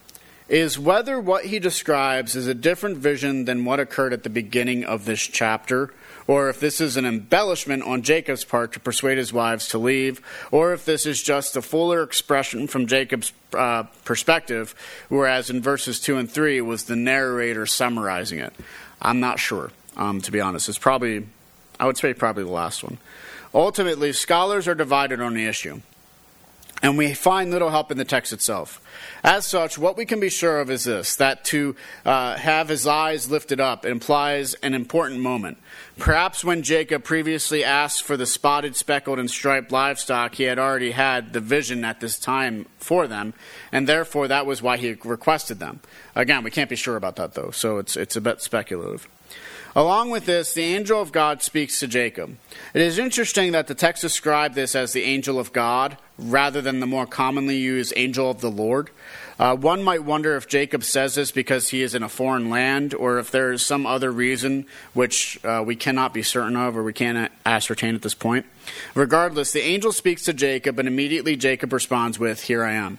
is 0.49 0.79
whether 0.79 1.21
what 1.21 1.45
he 1.45 1.59
describes 1.59 2.35
is 2.35 2.47
a 2.47 2.55
different 2.55 2.97
vision 2.97 3.45
than 3.45 3.67
what 3.67 3.79
occurred 3.79 4.15
at 4.15 4.23
the 4.23 4.31
beginning 4.31 4.85
of 4.85 5.05
this 5.05 5.21
chapter, 5.21 5.93
or 6.27 6.49
if 6.49 6.61
this 6.61 6.81
is 6.81 6.97
an 6.97 7.05
embellishment 7.05 7.83
on 7.83 8.01
Jacob's 8.01 8.45
part 8.45 8.73
to 8.73 8.81
persuade 8.81 9.19
his 9.19 9.35
wives 9.35 9.69
to 9.69 9.77
leave, 9.77 10.23
or 10.51 10.73
if 10.73 10.87
this 10.87 11.05
is 11.05 11.23
just 11.23 11.55
a 11.55 11.61
fuller 11.61 12.03
expression 12.03 12.67
from 12.69 12.87
Jacob's 12.87 13.35
uh, 13.53 13.83
perspective, 14.07 14.75
whereas 15.11 15.51
in 15.51 15.61
verses 15.61 16.01
2 16.01 16.17
and 16.17 16.31
3 16.31 16.63
was 16.63 16.85
the 16.85 16.97
narrator 16.97 17.67
summarizing 17.67 18.39
it. 18.39 18.55
I'm 19.03 19.21
not 19.21 19.39
sure, 19.39 19.73
um, 19.99 20.23
to 20.23 20.31
be 20.31 20.41
honest. 20.41 20.71
It's 20.71 20.79
probably, 20.79 21.27
I 21.79 21.85
would 21.85 21.99
say, 21.99 22.15
probably 22.15 22.45
the 22.45 22.51
last 22.51 22.83
one. 22.83 22.97
Ultimately, 23.55 24.15
scholars 24.15 24.67
are 24.67 24.75
divided 24.75 25.21
on 25.21 25.35
the 25.35 25.45
issue 25.45 25.83
and 26.83 26.99
we 26.99 27.15
find 27.15 27.51
little 27.51 27.71
help 27.71 27.91
in 27.91 27.99
the 27.99 28.05
text 28.05 28.33
itself. 28.33 28.81
As 29.25 29.47
such, 29.47 29.79
what 29.79 29.97
we 29.97 30.05
can 30.05 30.19
be 30.19 30.29
sure 30.29 30.61
of 30.61 30.69
is 30.69 30.85
this 30.85 31.15
that 31.17 31.45
to 31.47 31.77
uh, 32.05 32.37
have 32.37 32.69
his 32.69 32.87
eyes 32.87 33.31
lifted 33.31 33.61
up 33.61 33.87
implies 33.87 34.55
an 34.55 34.75
important 34.75 35.21
moment. 35.21 35.59
Perhaps 35.97 36.45
when 36.45 36.63
Jacob 36.63 37.05
previously 37.05 37.63
asked 37.63 38.03
for 38.03 38.17
the 38.17 38.27
spotted, 38.27 38.75
speckled, 38.75 39.21
and 39.21 39.31
striped 39.31 39.71
livestock, 39.71 40.35
he 40.35 40.45
had 40.45 40.59
already 40.59 40.91
had 40.91 41.33
the 41.33 41.41
vision 41.41 41.85
at 41.85 42.01
this 42.01 42.19
time 42.19 42.67
for 42.79 43.07
them, 43.07 43.33
and 43.71 43.89
therefore 43.89 44.27
that 44.27 44.47
was 44.47 44.61
why 44.61 44.77
he 44.77 44.97
requested 45.05 45.61
them. 45.61 45.81
Again, 46.17 46.43
we 46.43 46.51
can't 46.51 46.71
be 46.71 46.77
sure 46.77 46.97
about 46.97 47.17
that, 47.17 47.35
though, 47.35 47.53
so 47.53 47.79
it's, 47.79 47.97
it's 47.97 48.17
a 48.17 48.21
bit 48.21 48.41
speculative. 48.41 49.09
Along 49.75 50.11
with 50.11 50.27
this, 50.27 50.53
the 50.53 50.63
angel 50.63 51.01
of 51.01 51.13
God 51.13 51.43
speaks 51.43 51.81
to 51.81 51.87
Jacob. 51.87 52.37
It 52.75 52.83
is 52.83 52.99
interesting 52.99 53.53
that 53.53 53.69
the 53.69 53.75
text 53.75 54.03
described 54.03 54.55
this 54.55 54.75
as 54.75 54.93
the 54.93 55.05
angel 55.05 55.39
of 55.39 55.53
God 55.53 55.97
rather 56.23 56.63
than 56.63 56.81
the 56.81 56.87
more 56.87 57.07
commonly 57.07 57.57
used 57.57 57.93
angel 57.97 58.31
of 58.31 58.41
the 58.41 58.51
Lord. 58.51 58.91
Uh, 59.39 59.57
one 59.57 59.83
might 59.83 60.05
wonder 60.05 60.37
if 60.37 60.47
Jacob 60.47 60.85
says 60.85 61.15
this 61.15 61.33
because 61.33 61.71
he 61.71 61.83
is 61.83 61.95
in 61.95 62.03
a 62.03 62.09
foreign 62.09 62.51
land 62.51 62.95
or 62.95 63.19
if 63.19 63.31
there 63.31 63.51
is 63.51 63.65
some 63.65 63.87
other 63.87 64.13
reason 64.13 64.67
which 64.95 65.43
uh, 65.45 65.63
we 65.67 65.75
cannot 65.75 66.15
be 66.15 66.23
certain 66.23 66.57
of 66.57 66.77
or 66.77 66.83
we 66.83 66.93
can't 66.93 67.33
ascertain 67.45 67.95
at 67.95 68.03
this 68.03 68.15
point. 68.15 68.47
Regardless, 68.95 69.53
the 69.53 69.63
angel 69.63 69.91
speaks 69.91 70.23
to 70.25 70.33
Jacob 70.33 70.79
and 70.79 70.87
immediately 70.87 71.35
Jacob 71.35 71.73
responds 71.73 72.19
with, 72.19 72.43
Here 72.43 72.63
I 72.63 72.73
am. 72.73 72.99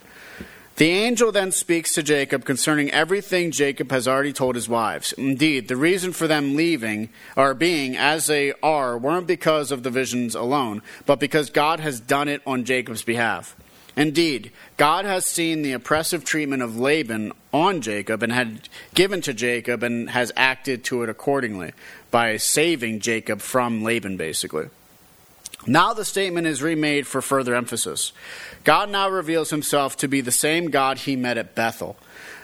The 0.75 0.89
angel 0.89 1.31
then 1.31 1.51
speaks 1.51 1.93
to 1.93 2.01
Jacob 2.01 2.45
concerning 2.45 2.89
everything 2.89 3.51
Jacob 3.51 3.91
has 3.91 4.07
already 4.07 4.33
told 4.33 4.55
his 4.55 4.67
wives. 4.67 5.13
Indeed, 5.13 5.67
the 5.67 5.75
reason 5.75 6.13
for 6.13 6.27
them 6.27 6.55
leaving 6.55 7.09
or 7.37 7.53
being 7.53 7.95
as 7.95 8.25
they 8.25 8.53
are 8.63 8.97
weren't 8.97 9.27
because 9.27 9.71
of 9.71 9.83
the 9.83 9.91
visions 9.91 10.33
alone, 10.33 10.81
but 11.05 11.19
because 11.19 11.51
God 11.51 11.79
has 11.79 11.99
done 11.99 12.27
it 12.27 12.41
on 12.47 12.63
Jacob's 12.63 13.03
behalf. 13.03 13.55
Indeed, 13.95 14.51
God 14.75 15.05
has 15.05 15.27
seen 15.27 15.61
the 15.61 15.73
oppressive 15.73 16.25
treatment 16.25 16.63
of 16.63 16.79
Laban 16.79 17.33
on 17.53 17.81
Jacob 17.81 18.23
and 18.23 18.31
had 18.31 18.67
given 18.95 19.21
to 19.21 19.33
Jacob 19.35 19.83
and 19.83 20.09
has 20.09 20.31
acted 20.35 20.83
to 20.85 21.03
it 21.03 21.09
accordingly 21.09 21.73
by 22.09 22.37
saving 22.37 22.99
Jacob 22.99 23.41
from 23.41 23.83
Laban, 23.83 24.17
basically. 24.17 24.69
Now 25.65 25.93
the 25.93 26.05
statement 26.05 26.47
is 26.47 26.61
remade 26.61 27.07
for 27.07 27.21
further 27.21 27.55
emphasis. 27.55 28.11
God 28.63 28.89
now 28.89 29.09
reveals 29.09 29.49
himself 29.49 29.95
to 29.97 30.07
be 30.07 30.21
the 30.21 30.31
same 30.31 30.69
God 30.69 30.99
he 30.99 31.15
met 31.15 31.37
at 31.37 31.55
Bethel. 31.55 31.95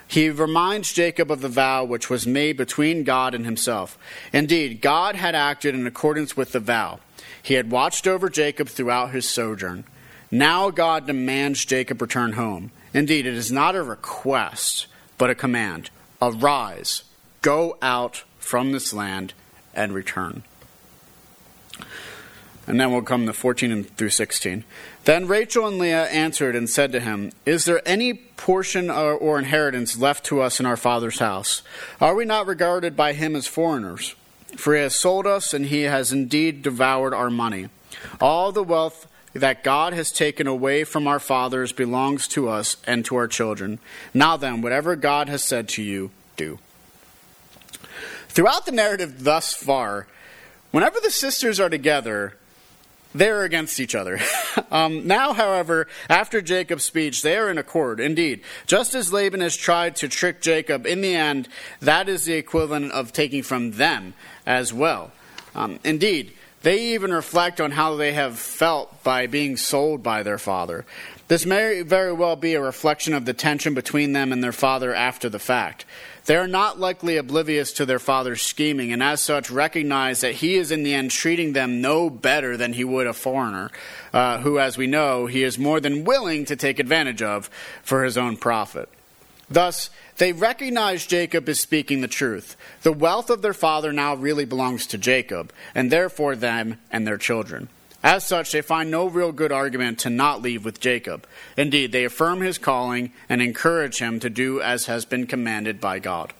He 0.08 0.30
reminds 0.30 0.92
Jacob 0.92 1.30
of 1.30 1.42
the 1.42 1.50
vow 1.50 1.84
which 1.84 2.10
was 2.10 2.26
made 2.26 2.58
between 2.58 3.04
God 3.04 3.36
and 3.36 3.46
himself. 3.46 3.98
Indeed, 4.34 4.82
God 4.82 5.16
had 5.16 5.36
acted 5.36 5.76
in 5.76 5.86
accordance 5.86 6.36
with 6.36 6.52
the 6.52 6.60
vow. 6.60 7.00
He 7.44 7.54
had 7.54 7.72
watched 7.72 8.08
over 8.08 8.30
Jacob 8.30 8.70
throughout 8.70 9.12
his 9.12 9.28
sojourn. 9.28 9.84
Now 10.32 10.72
God 10.72 11.06
demands 11.06 11.64
Jacob 11.64 12.02
return 12.02 12.34
home. 12.34 12.72
Indeed, 12.94 13.26
it 13.26 13.36
is 13.36 13.52
not 13.52 13.76
a 13.76 13.84
request, 13.84 14.88
but 15.18 15.30
a 15.30 15.36
command. 15.36 15.92
Arise, 16.22 17.04
go 17.42 17.78
out 17.82 18.24
from 18.40 18.72
this 18.72 18.94
land, 18.94 19.34
and 19.74 19.94
return. 19.94 20.44
And 22.70 22.80
then 22.80 22.92
we'll 22.92 23.02
come 23.02 23.26
to 23.26 23.34
14 23.34 23.84
through 23.84 24.12
16. 24.12 24.64
Then 25.06 25.28
Rachel 25.28 25.66
and 25.66 25.80
Leah 25.80 26.06
answered 26.06 26.56
and 26.56 26.70
said 26.70 26.92
to 26.92 27.00
him, 27.00 27.32
Is 27.44 27.66
there 27.66 27.82
any 27.84 28.14
portion 28.14 28.92
or, 28.92 29.14
or, 29.14 29.40
inheritance 29.40 29.98
left 29.98 30.24
to 30.26 30.40
us 30.40 30.60
in 30.60 30.68
our 30.68 30.78
father's 30.78 31.18
house? 31.18 31.64
Are 32.00 32.14
we 32.14 32.26
not 32.26 32.46
regarded 32.46 32.96
by 32.96 33.14
him 33.14 33.36
as 33.36 33.48
foreigners? 33.48 34.14
For 34.56 34.76
he 34.76 34.82
has 34.82 34.94
sold 34.94 35.26
us, 35.26 35.52
and 35.52 35.66
he 35.66 35.82
has 35.82 36.12
indeed 36.12 36.62
devoured 36.62 37.12
our 37.12 37.32
money. 37.32 37.70
All 38.22 38.52
the 38.52 38.64
wealth 38.64 39.08
that 39.34 39.64
God 39.64 39.94
has 39.94 40.12
taken 40.12 40.46
away 40.46 40.84
from 40.84 41.08
our 41.08 41.20
fathers 41.20 41.72
belongs 41.72 42.28
to 42.30 42.50
us 42.50 42.78
and 42.86 43.04
to 43.06 43.16
our 43.16 43.28
children. 43.28 43.80
Now 44.14 44.38
then, 44.38 44.62
whatever 44.62 44.96
God 44.96 45.28
has 45.28 45.44
said 45.44 45.70
to 45.70 45.82
you, 45.82 46.12
do. 46.38 46.60
Throughout 48.28 48.68
the 48.68 48.72
narrative 48.72 49.24
thus 49.24 49.56
far, 49.56 50.06
whenever 50.70 51.00
the 51.00 51.10
sisters 51.10 51.60
are 51.60 51.70
together, 51.70 52.36
they're 53.13 53.44
against 53.44 53.80
each 53.80 53.96
other. 53.96 54.20
um, 54.72 55.08
now, 55.08 55.34
however, 55.34 55.88
after 56.10 56.42
Jacob's 56.42 56.84
speech, 56.84 57.22
they 57.22 57.38
are 57.38 57.50
in 57.50 57.58
accord. 57.58 58.00
Indeed, 58.00 58.42
just 58.68 58.94
as 58.96 59.13
Laban 59.13 59.42
has 59.42 59.56
tried 59.56 59.96
to 59.98 60.08
trick 60.08 60.42
Jacob, 60.42 60.86
in 60.86 61.01
the 61.01 61.16
end, 61.16 61.48
that 61.82 62.08
is 62.08 62.25
the 62.25 62.34
equivalent 62.34 62.92
of 62.92 63.13
taking 63.13 63.44
from 63.44 63.72
them 63.72 64.13
as 64.46 64.74
well. 64.74 65.12
Um, 65.56 65.80
indeed, 65.84 66.34
they 66.62 66.94
even 66.94 67.13
reflect 67.13 67.62
on 67.62 67.72
how 67.72 67.96
they 67.96 68.13
have 68.13 68.38
felt 68.38 69.04
by 69.04 69.28
being 69.28 69.58
sold 69.58 70.04
by 70.04 70.24
their 70.24 70.38
father. 70.38 70.86
This 71.30 71.46
may 71.46 71.84
very 71.84 72.12
well 72.12 72.36
be 72.36 72.56
a 72.56 72.62
reflection 72.62 73.13
of 73.13 73.25
the 73.25 73.34
tension 73.34 73.74
between 73.74 74.13
them 74.13 74.34
and 74.34 74.44
their 74.44 74.51
father 74.51 74.94
after 74.94 75.30
the 75.30 75.39
fact. 75.39 75.86
They 76.30 76.36
are 76.36 76.48
not 76.48 76.80
likely 76.80 77.18
oblivious 77.18 77.74
to 77.74 77.88
their 77.88 77.98
father's 77.98 78.44
scheming, 78.44 78.92
and 78.92 79.02
as 79.02 79.20
such 79.20 79.50
recognize 79.50 80.22
that 80.22 80.36
he 80.36 80.58
is 80.58 80.70
in 80.70 80.84
the 80.84 80.94
end 80.94 81.10
treating 81.10 81.54
them 81.54 81.82
no 81.82 82.08
better 82.08 82.56
than 82.56 82.74
he 82.74 82.84
would 82.84 83.08
a 83.08 83.14
foreigner, 83.14 83.72
uh, 84.14 84.38
who, 84.42 84.60
as 84.60 84.78
we 84.78 84.86
know, 84.86 85.26
he 85.26 85.42
is 85.42 85.58
more 85.58 85.80
than 85.80 86.04
willing 86.04 86.46
to 86.46 86.56
take 86.56 86.78
advantage 86.78 87.24
of 87.24 87.50
for 87.82 88.04
his 88.04 88.16
own 88.16 88.38
profit. 88.38 88.90
Thus, 89.50 89.90
they 90.18 90.32
recognize 90.32 91.08
Jacob 91.08 91.50
is 91.50 91.60
speaking 91.60 92.02
the 92.02 92.08
truth. 92.08 92.56
The 92.84 92.94
wealth 92.94 93.32
of 93.32 93.42
their 93.42 93.52
father 93.52 93.92
now 93.92 94.14
really 94.14 94.46
belongs 94.46 94.86
to 94.86 95.00
Jacob, 95.00 95.52
and 95.74 95.92
therefore 95.92 96.36
them 96.36 96.80
and 96.92 97.08
their 97.08 97.18
children. 97.18 97.70
As 98.01 98.25
such, 98.25 98.51
they 98.51 98.62
find 98.62 98.89
no 98.89 99.08
real 99.08 99.32
good 99.32 99.51
argument 99.51 100.00
to 100.00 100.10
not 100.10 100.41
leave 100.41 100.63
with 100.63 100.79
Jacob. 100.79 101.27
Indeed, 101.58 101.91
they 101.91 102.06
affirm 102.06 102.41
his 102.41 102.58
calling 102.58 103.12
and 103.27 103.41
encourage 103.41 104.00
him 104.00 104.20
to 104.22 104.29
do 104.29 104.62
as 104.62 104.86
has 104.86 105.03
been 105.06 105.27
commanded 105.27 105.82
by 105.82 106.00
God. 106.00 106.34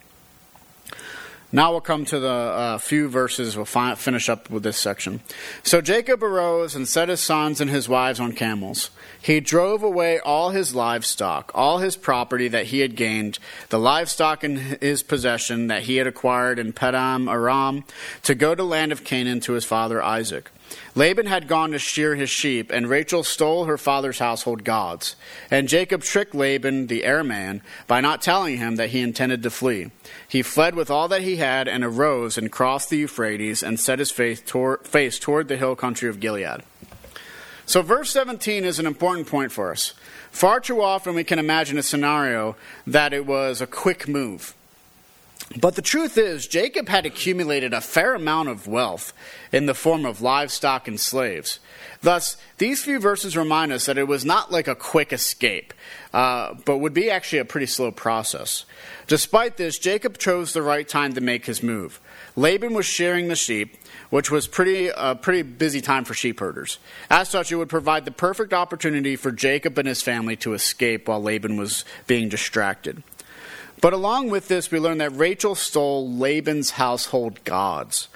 Now 1.51 1.71
we'll 1.71 1.81
come 1.81 2.05
to 2.05 2.19
the 2.19 2.29
uh, 2.29 2.77
few 2.77 3.09
verses. 3.09 3.55
We'll 3.55 3.65
fi- 3.65 3.95
finish 3.95 4.29
up 4.29 4.51
with 4.51 4.61
this 4.61 4.77
section. 4.77 5.21
So 5.63 5.81
Jacob 5.81 6.23
arose 6.23 6.75
and 6.75 6.87
set 6.87 7.09
his 7.09 7.21
sons 7.21 7.59
and 7.59 7.71
his 7.71 7.89
wives 7.89 8.19
on 8.19 8.33
camels. 8.33 8.91
He 9.19 9.39
drove 9.39 9.81
away 9.81 10.19
all 10.19 10.51
his 10.51 10.75
livestock, 10.75 11.51
all 11.55 11.79
his 11.79 11.97
property 11.97 12.49
that 12.49 12.67
he 12.67 12.81
had 12.81 12.95
gained, 12.95 13.39
the 13.69 13.79
livestock 13.79 14.43
in 14.43 14.57
his 14.57 15.01
possession 15.01 15.67
that 15.67 15.83
he 15.83 15.97
had 15.97 16.05
acquired 16.05 16.59
in 16.59 16.71
Paddan 16.71 17.27
Aram, 17.27 17.83
to 18.23 18.35
go 18.35 18.53
to 18.53 18.63
land 18.63 18.91
of 18.91 19.03
Canaan 19.03 19.39
to 19.41 19.53
his 19.53 19.65
father 19.65 20.03
Isaac. 20.03 20.51
Laban 20.95 21.25
had 21.25 21.47
gone 21.47 21.71
to 21.71 21.79
shear 21.79 22.15
his 22.15 22.29
sheep, 22.29 22.71
and 22.71 22.89
Rachel 22.89 23.23
stole 23.23 23.65
her 23.65 23.77
father's 23.77 24.19
household 24.19 24.63
gods. 24.63 25.15
And 25.49 25.67
Jacob 25.67 26.03
tricked 26.03 26.35
Laban, 26.35 26.88
the 26.88 27.03
Aramean, 27.03 27.61
by 27.88 28.01
not 28.01 28.21
telling 28.21 28.57
him 28.57 28.75
that 28.75 28.89
he 28.89 29.01
intended 29.01 29.43
to 29.43 29.49
flee. 29.49 29.91
He 30.27 30.41
fled 30.41 30.75
with 30.75 30.89
all 30.89 31.07
that 31.07 31.21
he 31.21 31.38
had, 31.38 31.67
and 31.67 31.83
arose 31.83 32.38
and 32.38 32.51
crossed 32.51 32.89
the 32.89 32.97
Euphrates, 32.97 33.63
and 33.63 33.79
set 33.79 33.99
his 33.99 34.11
face 34.11 34.41
toward, 34.41 34.85
face 34.88 35.19
toward 35.19 35.47
the 35.47 35.57
hill 35.57 35.75
country 35.75 36.09
of 36.09 36.19
Gilead. 36.19 36.63
So, 37.65 37.81
verse 37.81 38.11
17 38.11 38.65
is 38.65 38.79
an 38.79 38.88
important 38.88 39.27
point 39.27 39.51
for 39.51 39.71
us. 39.71 39.93
Far 40.31 40.59
too 40.59 40.81
often 40.81 41.15
we 41.15 41.23
can 41.23 41.39
imagine 41.39 41.77
a 41.77 41.83
scenario 41.83 42.55
that 42.88 43.13
it 43.13 43.25
was 43.25 43.61
a 43.61 43.67
quick 43.67 44.07
move. 44.07 44.55
But 45.57 45.75
the 45.75 45.81
truth 45.81 46.15
is, 46.17 46.45
Jacob 46.45 46.89
had 46.89 47.07
accumulated 47.07 47.73
a 47.73 47.81
fair 47.81 48.13
amount 48.13 48.49
of 48.49 48.67
wealth 48.67 49.13
in 49.51 49.65
the 49.65 49.73
form 49.73 50.05
of 50.05 50.21
livestock 50.21 50.87
and 50.87 50.99
slaves. 50.99 51.59
Thus, 52.01 52.37
these 52.59 52.83
few 52.83 52.99
verses 52.99 53.35
remind 53.35 53.71
us 53.71 53.87
that 53.87 53.97
it 53.97 54.07
was 54.07 54.23
not 54.23 54.51
like 54.51 54.67
a 54.67 54.75
quick 54.75 55.11
escape, 55.11 55.73
uh, 56.13 56.53
but 56.65 56.77
would 56.77 56.93
be 56.93 57.09
actually 57.09 57.39
a 57.39 57.45
pretty 57.45 57.65
slow 57.65 57.91
process. 57.91 58.65
Despite 59.07 59.57
this, 59.57 59.79
Jacob 59.79 60.19
chose 60.19 60.53
the 60.53 60.61
right 60.61 60.87
time 60.87 61.13
to 61.13 61.21
make 61.21 61.47
his 61.47 61.63
move. 61.63 61.99
Laban 62.35 62.75
was 62.75 62.85
shearing 62.85 63.27
the 63.27 63.35
sheep, 63.35 63.75
which 64.11 64.29
was 64.29 64.47
pretty 64.47 64.89
a 64.89 64.93
uh, 64.93 65.15
pretty 65.15 65.41
busy 65.41 65.81
time 65.81 66.05
for 66.05 66.13
sheep 66.13 66.39
herders. 66.39 66.77
As 67.09 67.27
such, 67.27 67.51
it 67.51 67.55
would 67.55 67.69
provide 67.69 68.05
the 68.05 68.11
perfect 68.11 68.53
opportunity 68.53 69.15
for 69.15 69.31
Jacob 69.31 69.79
and 69.79 69.87
his 69.87 70.03
family 70.03 70.35
to 70.37 70.53
escape 70.53 71.07
while 71.07 71.21
Laban 71.21 71.57
was 71.57 71.85
being 72.05 72.29
distracted. 72.29 73.01
But 73.81 73.93
along 73.93 74.29
with 74.29 74.48
this, 74.48 74.71
we 74.71 74.79
learn 74.79 74.98
that 74.98 75.15
Rachel 75.15 75.55
stole 75.55 76.12
Laban's 76.12 76.71
household 76.71 77.43
gods. 77.43 78.07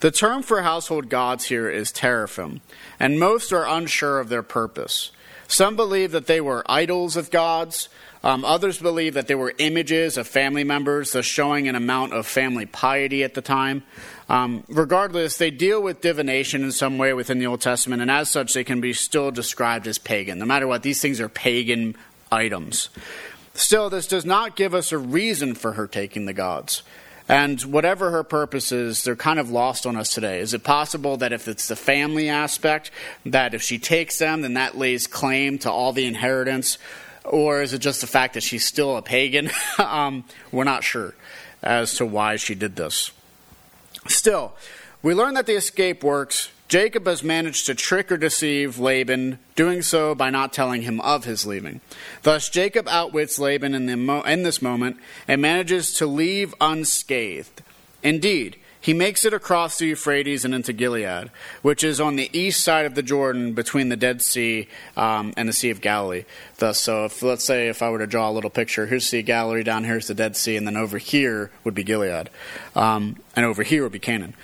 The 0.00 0.10
term 0.10 0.42
for 0.42 0.62
household 0.62 1.08
gods 1.08 1.44
here 1.46 1.70
is 1.70 1.92
teraphim, 1.92 2.60
and 3.00 3.18
most 3.18 3.52
are 3.52 3.66
unsure 3.66 4.20
of 4.20 4.28
their 4.28 4.42
purpose. 4.42 5.12
Some 5.46 5.76
believe 5.76 6.12
that 6.12 6.26
they 6.26 6.40
were 6.40 6.64
idols 6.66 7.16
of 7.16 7.30
gods. 7.30 7.88
Um, 8.22 8.44
others 8.44 8.78
believe 8.78 9.14
that 9.14 9.28
they 9.28 9.34
were 9.34 9.54
images 9.58 10.16
of 10.16 10.26
family 10.26 10.64
members, 10.64 11.12
thus 11.12 11.26
showing 11.26 11.68
an 11.68 11.74
amount 11.74 12.14
of 12.14 12.26
family 12.26 12.64
piety 12.64 13.22
at 13.22 13.34
the 13.34 13.42
time. 13.42 13.82
Um, 14.30 14.64
regardless, 14.68 15.36
they 15.36 15.50
deal 15.50 15.82
with 15.82 16.00
divination 16.00 16.64
in 16.64 16.72
some 16.72 16.96
way 16.96 17.12
within 17.12 17.38
the 17.38 17.46
Old 17.46 17.60
Testament, 17.60 18.00
and 18.00 18.10
as 18.10 18.30
such, 18.30 18.54
they 18.54 18.64
can 18.64 18.80
be 18.80 18.94
still 18.94 19.30
described 19.30 19.86
as 19.86 19.98
pagan. 19.98 20.38
No 20.38 20.46
matter 20.46 20.66
what, 20.66 20.82
these 20.82 21.02
things 21.02 21.20
are 21.20 21.28
pagan 21.28 21.96
items. 22.32 22.88
Still, 23.54 23.88
this 23.88 24.08
does 24.08 24.24
not 24.24 24.56
give 24.56 24.74
us 24.74 24.92
a 24.92 24.98
reason 24.98 25.54
for 25.54 25.72
her 25.72 25.86
taking 25.86 26.26
the 26.26 26.32
gods. 26.32 26.82
And 27.28 27.60
whatever 27.62 28.10
her 28.10 28.22
purpose 28.22 28.70
is, 28.70 29.02
they're 29.02 29.16
kind 29.16 29.38
of 29.38 29.50
lost 29.50 29.86
on 29.86 29.96
us 29.96 30.12
today. 30.12 30.40
Is 30.40 30.52
it 30.52 30.62
possible 30.62 31.16
that 31.18 31.32
if 31.32 31.48
it's 31.48 31.68
the 31.68 31.76
family 31.76 32.28
aspect, 32.28 32.90
that 33.24 33.54
if 33.54 33.62
she 33.62 33.78
takes 33.78 34.18
them, 34.18 34.42
then 34.42 34.54
that 34.54 34.76
lays 34.76 35.06
claim 35.06 35.58
to 35.60 35.70
all 35.70 35.92
the 35.92 36.04
inheritance? 36.04 36.76
Or 37.24 37.62
is 37.62 37.72
it 37.72 37.78
just 37.78 38.02
the 38.02 38.06
fact 38.06 38.34
that 38.34 38.42
she's 38.42 38.66
still 38.66 38.96
a 38.98 39.02
pagan? 39.02 39.50
um, 39.78 40.24
we're 40.52 40.64
not 40.64 40.84
sure 40.84 41.14
as 41.62 41.94
to 41.94 42.04
why 42.04 42.36
she 42.36 42.54
did 42.54 42.76
this. 42.76 43.10
Still, 44.06 44.52
we 45.02 45.14
learn 45.14 45.34
that 45.34 45.46
the 45.46 45.54
escape 45.54 46.04
works 46.04 46.50
Jacob 46.68 47.06
has 47.06 47.22
managed 47.22 47.66
to 47.66 47.74
trick 47.74 48.10
or 48.10 48.16
deceive 48.16 48.78
Laban, 48.78 49.38
doing 49.54 49.82
so 49.82 50.14
by 50.14 50.30
not 50.30 50.52
telling 50.52 50.82
him 50.82 51.00
of 51.02 51.24
his 51.24 51.44
leaving. 51.44 51.80
Thus, 52.22 52.48
Jacob 52.48 52.88
outwits 52.88 53.38
Laban 53.38 53.74
in, 53.74 54.06
mo- 54.06 54.22
in, 54.22 54.42
this 54.42 54.62
moment 54.62 54.96
and 55.28 55.42
manages 55.42 55.92
to 55.94 56.06
leave 56.06 56.54
unscathed. 56.60 57.62
Indeed, 58.02 58.56
he 58.80 58.92
makes 58.92 59.24
it 59.24 59.32
across 59.32 59.78
the 59.78 59.86
Euphrates 59.86 60.44
and 60.44 60.54
into 60.54 60.72
Gilead, 60.74 61.30
which 61.62 61.82
is 61.82 62.00
on 62.00 62.16
the 62.16 62.28
east 62.38 62.62
side 62.62 62.84
of 62.84 62.94
the 62.94 63.02
Jordan 63.02 63.54
between 63.54 63.88
the 63.88 63.96
Dead 63.96 64.20
Sea 64.20 64.68
um, 64.94 65.32
and 65.38 65.48
the 65.48 65.54
Sea 65.54 65.70
of 65.70 65.80
Galilee. 65.80 66.24
Thus, 66.58 66.80
so 66.80 67.06
if 67.06 67.22
let's 67.22 67.44
say 67.44 67.68
if 67.68 67.80
I 67.80 67.88
were 67.88 68.00
to 68.00 68.06
draw 68.06 68.28
a 68.28 68.32
little 68.32 68.50
picture, 68.50 68.86
here's 68.86 69.04
the 69.04 69.08
Sea 69.08 69.20
of 69.20 69.26
Galilee, 69.26 69.62
down 69.62 69.84
here's 69.84 70.08
the 70.08 70.14
Dead 70.14 70.36
Sea, 70.36 70.56
and 70.56 70.66
then 70.66 70.76
over 70.76 70.98
here 70.98 71.50
would 71.64 71.74
be 71.74 71.82
Gilead, 71.82 72.28
um, 72.74 73.16
and 73.34 73.46
over 73.46 73.62
here 73.62 73.84
would 73.84 73.92
be 73.92 73.98
Canaan. 73.98 74.34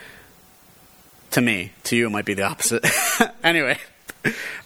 To 1.33 1.41
me. 1.41 1.73
To 1.85 1.97
you, 1.97 2.07
it 2.07 2.11
might 2.11 2.25
be 2.25 2.35
the 2.35 2.43
opposite. 2.43 2.85
anyway, 3.45 3.79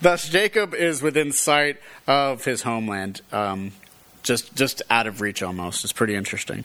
thus 0.00 0.28
Jacob 0.28 0.75
is 0.75 1.02
within 1.02 1.33
sight 1.33 1.78
of 2.06 2.44
his 2.44 2.62
homeland, 2.62 3.21
um, 3.33 3.73
just 4.23 4.54
just 4.54 4.83
out 4.88 5.06
of 5.06 5.21
reach 5.21 5.42
almost. 5.42 5.85
It's 5.85 5.92
pretty 5.92 6.14
interesting. 6.14 6.64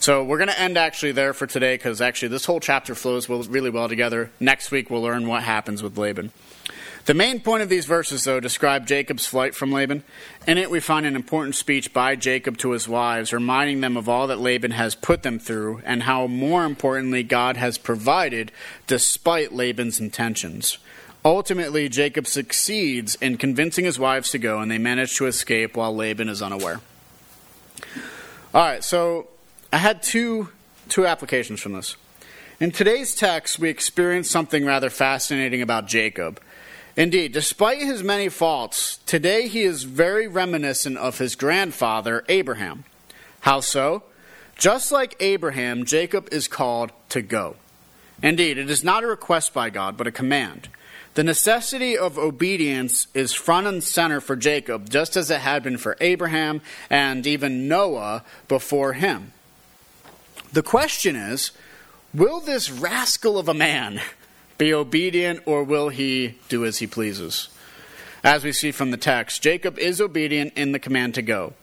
So 0.00 0.22
we're 0.22 0.38
going 0.38 0.48
to 0.48 0.60
end 0.60 0.78
actually 0.78 1.10
there 1.12 1.34
for 1.34 1.48
today 1.48 1.74
because 1.74 2.00
actually 2.00 2.28
this 2.28 2.44
whole 2.44 2.60
chapter 2.60 2.94
flows 2.94 3.28
really 3.28 3.70
well 3.70 3.88
together. 3.88 4.30
Next 4.38 4.70
week 4.70 4.90
we'll 4.90 5.02
learn 5.02 5.26
what 5.26 5.42
happens 5.42 5.82
with 5.82 5.98
Laban. 5.98 6.30
The 7.08 7.14
main 7.14 7.40
point 7.40 7.62
of 7.62 7.70
these 7.70 7.86
verses, 7.86 8.24
though, 8.24 8.38
describe 8.38 8.86
Jacob's 8.86 9.26
flight 9.26 9.54
from 9.54 9.72
Laban. 9.72 10.04
In 10.46 10.58
it, 10.58 10.70
we 10.70 10.78
find 10.78 11.06
an 11.06 11.16
important 11.16 11.54
speech 11.54 11.94
by 11.94 12.16
Jacob 12.16 12.58
to 12.58 12.72
his 12.72 12.86
wives, 12.86 13.32
reminding 13.32 13.80
them 13.80 13.96
of 13.96 14.10
all 14.10 14.26
that 14.26 14.40
Laban 14.40 14.72
has 14.72 14.94
put 14.94 15.22
them 15.22 15.38
through 15.38 15.80
and 15.86 16.02
how, 16.02 16.26
more 16.26 16.66
importantly, 16.66 17.22
God 17.22 17.56
has 17.56 17.78
provided 17.78 18.52
despite 18.86 19.54
Laban's 19.54 19.98
intentions. 19.98 20.76
Ultimately, 21.24 21.88
Jacob 21.88 22.26
succeeds 22.26 23.14
in 23.14 23.38
convincing 23.38 23.86
his 23.86 23.98
wives 23.98 24.30
to 24.32 24.38
go, 24.38 24.60
and 24.60 24.70
they 24.70 24.76
manage 24.76 25.16
to 25.16 25.24
escape 25.24 25.78
while 25.78 25.96
Laban 25.96 26.28
is 26.28 26.42
unaware. 26.42 26.82
All 28.52 28.60
right, 28.60 28.84
so 28.84 29.28
I 29.72 29.78
had 29.78 30.02
two, 30.02 30.50
two 30.90 31.06
applications 31.06 31.58
from 31.60 31.72
this. 31.72 31.96
In 32.60 32.70
today's 32.70 33.14
text, 33.14 33.58
we 33.58 33.70
experience 33.70 34.28
something 34.28 34.66
rather 34.66 34.90
fascinating 34.90 35.62
about 35.62 35.86
Jacob 35.86 36.38
Indeed, 36.98 37.32
despite 37.32 37.78
his 37.78 38.02
many 38.02 38.28
faults, 38.28 38.98
today 39.06 39.46
he 39.46 39.62
is 39.62 39.84
very 39.84 40.26
reminiscent 40.26 40.98
of 40.98 41.18
his 41.18 41.36
grandfather, 41.36 42.24
Abraham. 42.28 42.82
How 43.42 43.60
so? 43.60 44.02
Just 44.56 44.90
like 44.90 45.14
Abraham, 45.20 45.84
Jacob 45.84 46.28
is 46.32 46.48
called 46.48 46.90
to 47.10 47.22
go. 47.22 47.54
Indeed, 48.20 48.58
it 48.58 48.68
is 48.68 48.82
not 48.82 49.04
a 49.04 49.06
request 49.06 49.54
by 49.54 49.70
God, 49.70 49.96
but 49.96 50.08
a 50.08 50.12
command. 50.12 50.70
The 51.14 51.22
necessity 51.22 51.96
of 51.96 52.18
obedience 52.18 53.06
is 53.14 53.32
front 53.32 53.68
and 53.68 53.84
center 53.84 54.20
for 54.20 54.34
Jacob, 54.34 54.90
just 54.90 55.16
as 55.16 55.30
it 55.30 55.42
had 55.42 55.62
been 55.62 55.78
for 55.78 55.96
Abraham 56.00 56.62
and 56.90 57.24
even 57.28 57.68
Noah 57.68 58.24
before 58.48 58.94
him. 58.94 59.32
The 60.52 60.64
question 60.64 61.14
is 61.14 61.52
will 62.12 62.40
this 62.40 62.72
rascal 62.72 63.38
of 63.38 63.48
a 63.48 63.54
man 63.54 64.00
be 64.58 64.74
obedient, 64.74 65.40
or 65.46 65.64
will 65.64 65.88
he 65.88 66.34
do 66.48 66.64
as 66.64 66.78
he 66.78 66.86
pleases? 66.86 67.48
As 68.24 68.44
we 68.44 68.52
see 68.52 68.72
from 68.72 68.90
the 68.90 68.96
text, 68.96 69.42
Jacob 69.42 69.78
is 69.78 70.00
obedient 70.00 70.52
in 70.54 70.72
the 70.72 70.78
command 70.78 71.14
to 71.14 71.22
go. 71.22 71.54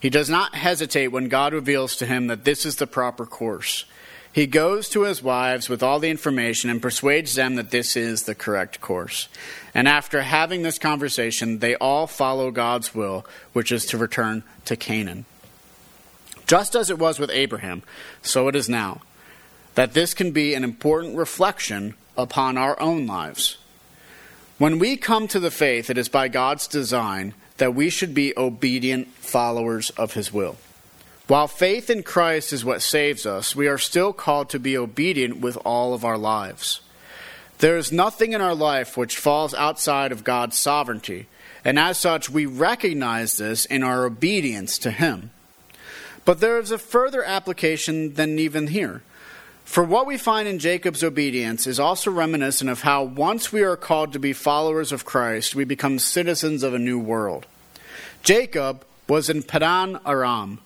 He 0.00 0.10
does 0.10 0.30
not 0.30 0.54
hesitate 0.54 1.08
when 1.08 1.28
God 1.28 1.52
reveals 1.52 1.96
to 1.96 2.06
him 2.06 2.28
that 2.28 2.44
this 2.44 2.64
is 2.64 2.76
the 2.76 2.86
proper 2.86 3.26
course. 3.26 3.84
He 4.32 4.46
goes 4.46 4.88
to 4.90 5.02
his 5.02 5.22
wives 5.22 5.68
with 5.68 5.82
all 5.82 5.98
the 5.98 6.10
information 6.10 6.70
and 6.70 6.80
persuades 6.80 7.34
them 7.34 7.56
that 7.56 7.70
this 7.70 7.96
is 7.96 8.22
the 8.22 8.34
correct 8.34 8.80
course. 8.80 9.28
And 9.74 9.88
after 9.88 10.22
having 10.22 10.62
this 10.62 10.78
conversation, 10.78 11.58
they 11.58 11.74
all 11.76 12.06
follow 12.06 12.50
God's 12.50 12.94
will, 12.94 13.26
which 13.52 13.72
is 13.72 13.84
to 13.86 13.98
return 13.98 14.44
to 14.66 14.76
Canaan. 14.76 15.24
Just 16.46 16.76
as 16.76 16.88
it 16.88 16.98
was 16.98 17.18
with 17.18 17.30
Abraham, 17.30 17.82
so 18.22 18.48
it 18.48 18.54
is 18.54 18.68
now, 18.68 19.00
that 19.74 19.94
this 19.94 20.14
can 20.14 20.30
be 20.30 20.54
an 20.54 20.64
important 20.64 21.16
reflection 21.16 21.94
upon 22.18 22.58
our 22.58 22.78
own 22.80 23.06
lives. 23.06 23.56
When 24.58 24.80
we 24.80 24.96
come 24.96 25.28
to 25.28 25.38
the 25.38 25.52
faith, 25.52 25.88
it 25.88 25.96
is 25.96 26.08
by 26.08 26.26
God's 26.28 26.66
design 26.66 27.32
that 27.58 27.74
we 27.74 27.88
should 27.90 28.12
be 28.12 28.36
obedient 28.36 29.08
followers 29.14 29.90
of 29.90 30.14
His 30.14 30.32
will. 30.32 30.56
While 31.28 31.46
faith 31.46 31.90
in 31.90 32.02
Christ 32.02 32.52
is 32.52 32.64
what 32.64 32.82
saves 32.82 33.24
us, 33.24 33.54
we 33.54 33.68
are 33.68 33.78
still 33.78 34.12
called 34.12 34.50
to 34.50 34.58
be 34.58 34.76
obedient 34.76 35.40
with 35.40 35.56
all 35.64 35.94
of 35.94 36.04
our 36.04 36.18
lives. 36.18 36.80
There 37.58 37.76
is 37.76 37.92
nothing 37.92 38.32
in 38.32 38.40
our 38.40 38.54
life 38.54 38.96
which 38.96 39.18
falls 39.18 39.54
outside 39.54 40.10
of 40.10 40.24
God's 40.24 40.58
sovereignty, 40.58 41.26
and 41.64 41.78
as 41.78 41.98
such, 41.98 42.30
we 42.30 42.46
recognize 42.46 43.36
this 43.36 43.64
in 43.64 43.82
our 43.82 44.06
obedience 44.06 44.78
to 44.78 44.90
Him. 44.90 45.30
But 46.24 46.40
there 46.40 46.58
is 46.58 46.70
a 46.70 46.78
further 46.78 47.22
application 47.22 48.14
than 48.14 48.38
even 48.38 48.68
here. 48.68 49.02
For 49.68 49.84
what 49.84 50.06
we 50.06 50.16
find 50.16 50.48
in 50.48 50.58
Jacob's 50.58 51.04
obedience 51.04 51.66
is 51.66 51.78
also 51.78 52.10
reminiscent 52.10 52.70
of 52.70 52.80
how 52.80 53.04
once 53.04 53.52
we 53.52 53.62
are 53.62 53.76
called 53.76 54.14
to 54.14 54.18
be 54.18 54.32
followers 54.32 54.92
of 54.92 55.04
Christ, 55.04 55.54
we 55.54 55.66
become 55.66 55.98
citizens 55.98 56.62
of 56.62 56.72
a 56.72 56.78
new 56.78 56.98
world. 56.98 57.44
Jacob 58.22 58.82
was 59.06 59.28
in 59.28 59.42
Padan 59.42 60.00
Aram 60.06 60.60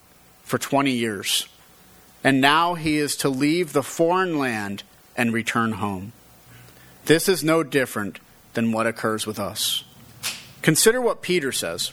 for 0.44 0.56
20 0.56 0.92
years, 0.92 1.48
and 2.22 2.40
now 2.40 2.74
he 2.74 2.98
is 2.98 3.16
to 3.16 3.28
leave 3.28 3.72
the 3.72 3.82
foreign 3.82 4.38
land 4.38 4.84
and 5.16 5.32
return 5.32 5.72
home. 5.72 6.12
This 7.06 7.28
is 7.28 7.42
no 7.42 7.64
different 7.64 8.20
than 8.54 8.70
what 8.70 8.86
occurs 8.86 9.26
with 9.26 9.40
us. 9.40 9.82
Consider 10.62 11.00
what 11.00 11.22
Peter 11.22 11.50
says. 11.50 11.92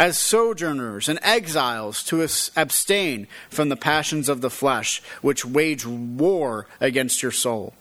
as 0.00 0.16
sojourners 0.16 1.10
and 1.10 1.18
exiles 1.20 2.02
to 2.02 2.22
abstain 2.56 3.26
from 3.50 3.68
the 3.68 3.76
passions 3.76 4.30
of 4.30 4.40
the 4.40 4.48
flesh, 4.48 5.02
which 5.20 5.44
wage 5.44 5.84
war 5.84 6.66
against 6.80 7.22
your 7.22 7.30
soul. 7.30 7.74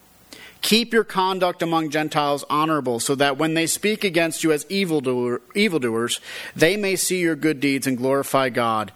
Keep 0.61 0.91
your 0.91 1.05
conduct 1.05 1.61
among 1.61 1.89
Gentiles 1.89 2.43
honorable, 2.49 2.99
so 2.99 3.15
that 3.15 3.37
when 3.37 3.53
they 3.53 3.65
speak 3.65 4.03
against 4.03 4.43
you 4.43 4.51
as 4.51 4.65
evildoer, 4.67 5.41
evildoers, 5.55 6.19
they 6.53 6.75
may 6.75 6.97
see 6.97 7.21
your 7.21 7.37
good 7.37 7.61
deeds 7.61 7.87
and 7.87 7.97
glorify 7.97 8.49
God 8.49 8.91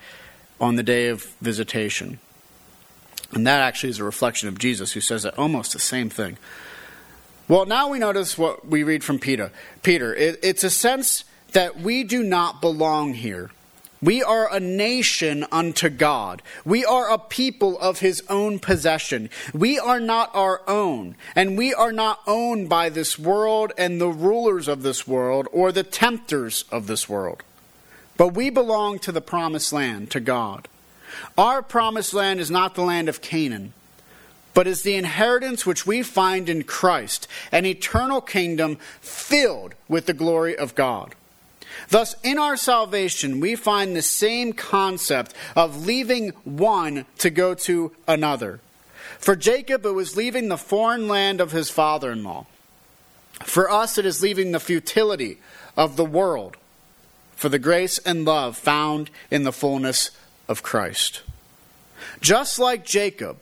on 0.59 0.75
the 0.75 0.83
day 0.83 1.07
of 1.07 1.23
visitation. 1.39 2.19
And 3.31 3.47
that 3.47 3.61
actually 3.61 3.91
is 3.91 3.99
a 3.99 4.03
reflection 4.03 4.49
of 4.49 4.59
Jesus, 4.59 4.91
who 4.91 4.99
says 4.99 5.23
that 5.23 5.39
almost 5.39 5.71
the 5.71 5.79
same 5.79 6.09
thing. 6.09 6.37
Well, 7.47 7.65
now 7.65 7.87
we 7.87 7.99
notice 7.99 8.37
what 8.37 8.67
we 8.67 8.83
read 8.83 9.01
from 9.01 9.17
Peter. 9.17 9.53
Peter, 9.81 10.13
it, 10.13 10.41
it's 10.43 10.65
a 10.65 10.69
sense 10.69 11.23
that 11.53 11.79
we 11.79 12.03
do 12.03 12.23
not 12.23 12.61
belong 12.61 13.13
here. 13.13 13.51
We 14.01 14.21
are 14.21 14.53
a 14.53 14.59
nation 14.59 15.45
unto 15.49 15.87
God. 15.89 16.41
We 16.65 16.83
are 16.83 17.09
a 17.09 17.17
people 17.17 17.79
of 17.79 17.99
his 17.99 18.21
own 18.27 18.59
possession. 18.59 19.29
We 19.53 19.79
are 19.79 20.01
not 20.01 20.29
our 20.33 20.61
own, 20.67 21.15
and 21.37 21.57
we 21.57 21.73
are 21.73 21.93
not 21.93 22.19
owned 22.27 22.67
by 22.67 22.89
this 22.89 23.17
world 23.17 23.71
and 23.77 24.01
the 24.01 24.09
rulers 24.09 24.67
of 24.67 24.83
this 24.83 25.07
world 25.07 25.47
or 25.53 25.71
the 25.71 25.83
tempters 25.83 26.65
of 26.69 26.87
this 26.87 27.07
world. 27.07 27.43
But 28.17 28.33
we 28.33 28.49
belong 28.49 28.99
to 28.99 29.13
the 29.13 29.21
promised 29.21 29.71
land, 29.71 30.11
to 30.11 30.19
God. 30.19 30.67
Our 31.37 31.61
promised 31.61 32.13
land 32.13 32.41
is 32.41 32.51
not 32.51 32.75
the 32.75 32.83
land 32.83 33.07
of 33.07 33.21
Canaan, 33.21 33.71
but 34.53 34.67
is 34.67 34.81
the 34.81 34.95
inheritance 34.95 35.65
which 35.65 35.87
we 35.87 36.03
find 36.03 36.49
in 36.49 36.63
Christ, 36.63 37.25
an 37.53 37.65
eternal 37.65 38.19
kingdom 38.19 38.75
filled 38.99 39.75
with 39.87 40.07
the 40.07 40.13
glory 40.13 40.57
of 40.57 40.75
God. 40.75 41.15
Thus, 41.89 42.15
in 42.23 42.37
our 42.37 42.57
salvation, 42.57 43.39
we 43.39 43.55
find 43.55 43.95
the 43.95 44.01
same 44.01 44.53
concept 44.53 45.33
of 45.55 45.85
leaving 45.85 46.29
one 46.43 47.05
to 47.19 47.29
go 47.29 47.53
to 47.55 47.91
another. 48.07 48.59
For 49.19 49.35
Jacob, 49.35 49.85
it 49.85 49.91
was 49.91 50.17
leaving 50.17 50.49
the 50.49 50.57
foreign 50.57 51.07
land 51.07 51.41
of 51.41 51.51
his 51.51 51.69
father 51.69 52.11
in 52.11 52.23
law. 52.23 52.45
For 53.43 53.69
us, 53.69 53.97
it 53.97 54.05
is 54.05 54.21
leaving 54.21 54.51
the 54.51 54.59
futility 54.59 55.37
of 55.75 55.95
the 55.95 56.05
world 56.05 56.57
for 57.35 57.49
the 57.49 57.59
grace 57.59 57.97
and 57.99 58.25
love 58.25 58.57
found 58.57 59.09
in 59.29 59.43
the 59.43 59.51
fullness 59.51 60.11
of 60.47 60.63
Christ. 60.63 61.23
Just 62.21 62.59
like 62.59 62.85
Jacob, 62.85 63.37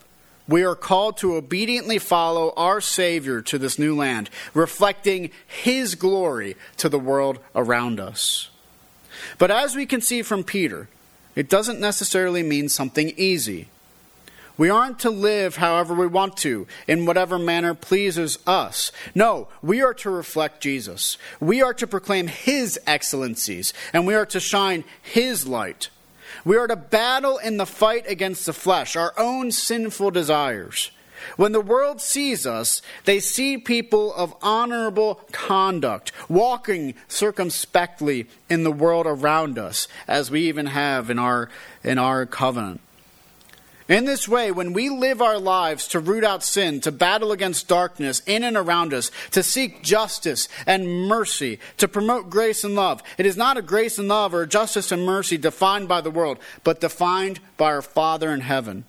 we 0.52 0.64
are 0.64 0.76
called 0.76 1.18
to 1.18 1.36
obediently 1.36 1.98
follow 1.98 2.54
our 2.58 2.82
Savior 2.82 3.42
to 3.44 3.58
this 3.58 3.80
new 3.80 3.96
land, 3.96 4.30
reflecting 4.54 5.32
His 5.48 5.96
glory 5.96 6.58
to 6.78 6.90
the 6.90 7.00
world 7.00 7.40
around 7.56 8.00
us. 8.00 8.50
But 9.38 9.50
as 9.50 9.76
we 9.76 9.86
can 9.86 10.02
see 10.02 10.22
from 10.22 10.44
Peter, 10.44 10.90
it 11.36 11.50
doesn't 11.50 11.80
necessarily 11.80 12.44
mean 12.44 12.70
something 12.70 13.14
easy. 13.18 13.70
We 14.58 14.70
aren't 14.70 15.00
to 15.00 15.10
live 15.10 15.56
however 15.56 15.96
we 15.96 16.08
want 16.08 16.38
to, 16.38 16.68
in 16.88 17.06
whatever 17.06 17.40
manner 17.40 17.74
pleases 17.74 18.38
us. 18.46 18.92
No, 19.16 19.48
we 19.62 19.82
are 19.82 19.94
to 19.96 20.10
reflect 20.10 20.62
Jesus. 20.62 21.18
We 21.40 21.62
are 21.62 21.74
to 21.76 21.88
proclaim 21.88 22.28
His 22.28 22.78
excellencies, 22.86 23.74
and 23.94 24.06
we 24.06 24.14
are 24.14 24.26
to 24.28 24.40
shine 24.40 24.84
His 25.02 25.48
light. 25.48 25.90
We 26.46 26.58
are 26.58 26.68
to 26.68 26.76
battle 26.76 27.38
in 27.38 27.58
the 27.58 27.66
fight 27.66 28.06
against 28.08 28.46
the 28.46 28.54
flesh, 28.54 28.96
our 28.96 29.14
own 29.18 29.52
sinful 29.52 30.12
desires. 30.12 30.92
When 31.38 31.52
the 31.52 31.62
world 31.62 32.02
sees 32.02 32.46
us, 32.48 32.82
they 33.06 33.20
see 33.20 33.58
people 33.58 34.14
of 34.14 34.36
honorable 34.42 35.22
conduct, 35.32 36.12
walking 36.28 36.96
circumspectly 37.08 38.28
in 38.50 38.64
the 38.64 38.72
world 38.72 39.06
around 39.06 39.60
us, 39.60 39.88
as 40.08 40.32
we 40.32 40.42
even 40.48 40.68
have 40.68 41.10
in 41.10 41.20
our, 41.20 41.50
in 41.84 41.98
our 41.98 42.26
covenant. 42.26 42.82
In 43.92 44.06
this 44.06 44.26
way, 44.26 44.54
when 44.54 44.72
we 44.72 44.88
live 44.88 45.22
our 45.22 45.38
lives 45.38 45.86
to 45.90 46.00
root 46.00 46.24
out 46.24 46.46
sin, 46.46 46.80
to 46.80 46.94
battle 46.94 47.34
against 47.34 47.68
darkness 47.68 48.22
in 48.26 48.42
and 48.42 48.56
around 48.56 48.94
us, 48.94 49.12
to 49.32 49.44
seek 49.44 49.84
justice 49.84 50.48
and 50.66 51.08
mercy, 51.10 51.60
to 51.76 51.90
promote 51.90 52.30
grace 52.30 52.64
and 52.64 52.74
love, 52.74 53.04
it 53.18 53.26
is 53.26 53.36
not 53.36 53.58
a 53.58 53.62
grace 53.62 54.00
and 54.00 54.08
love 54.08 54.34
or 54.34 54.46
justice 54.46 54.94
and 54.94 55.06
mercy 55.06 55.38
defined 55.38 55.90
by 55.90 56.00
the 56.00 56.10
world, 56.10 56.38
but 56.64 56.80
defined 56.80 57.42
by 57.58 57.66
our 57.66 57.82
Father 57.82 58.32
in 58.32 58.40
heaven 58.40 58.86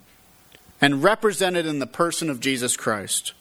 and 0.81 1.03
represented 1.03 1.67
in 1.67 1.81
the 1.81 1.87
person 1.89 2.31
of 2.31 2.39
Jesus 2.39 2.77
Christ. 2.77 3.33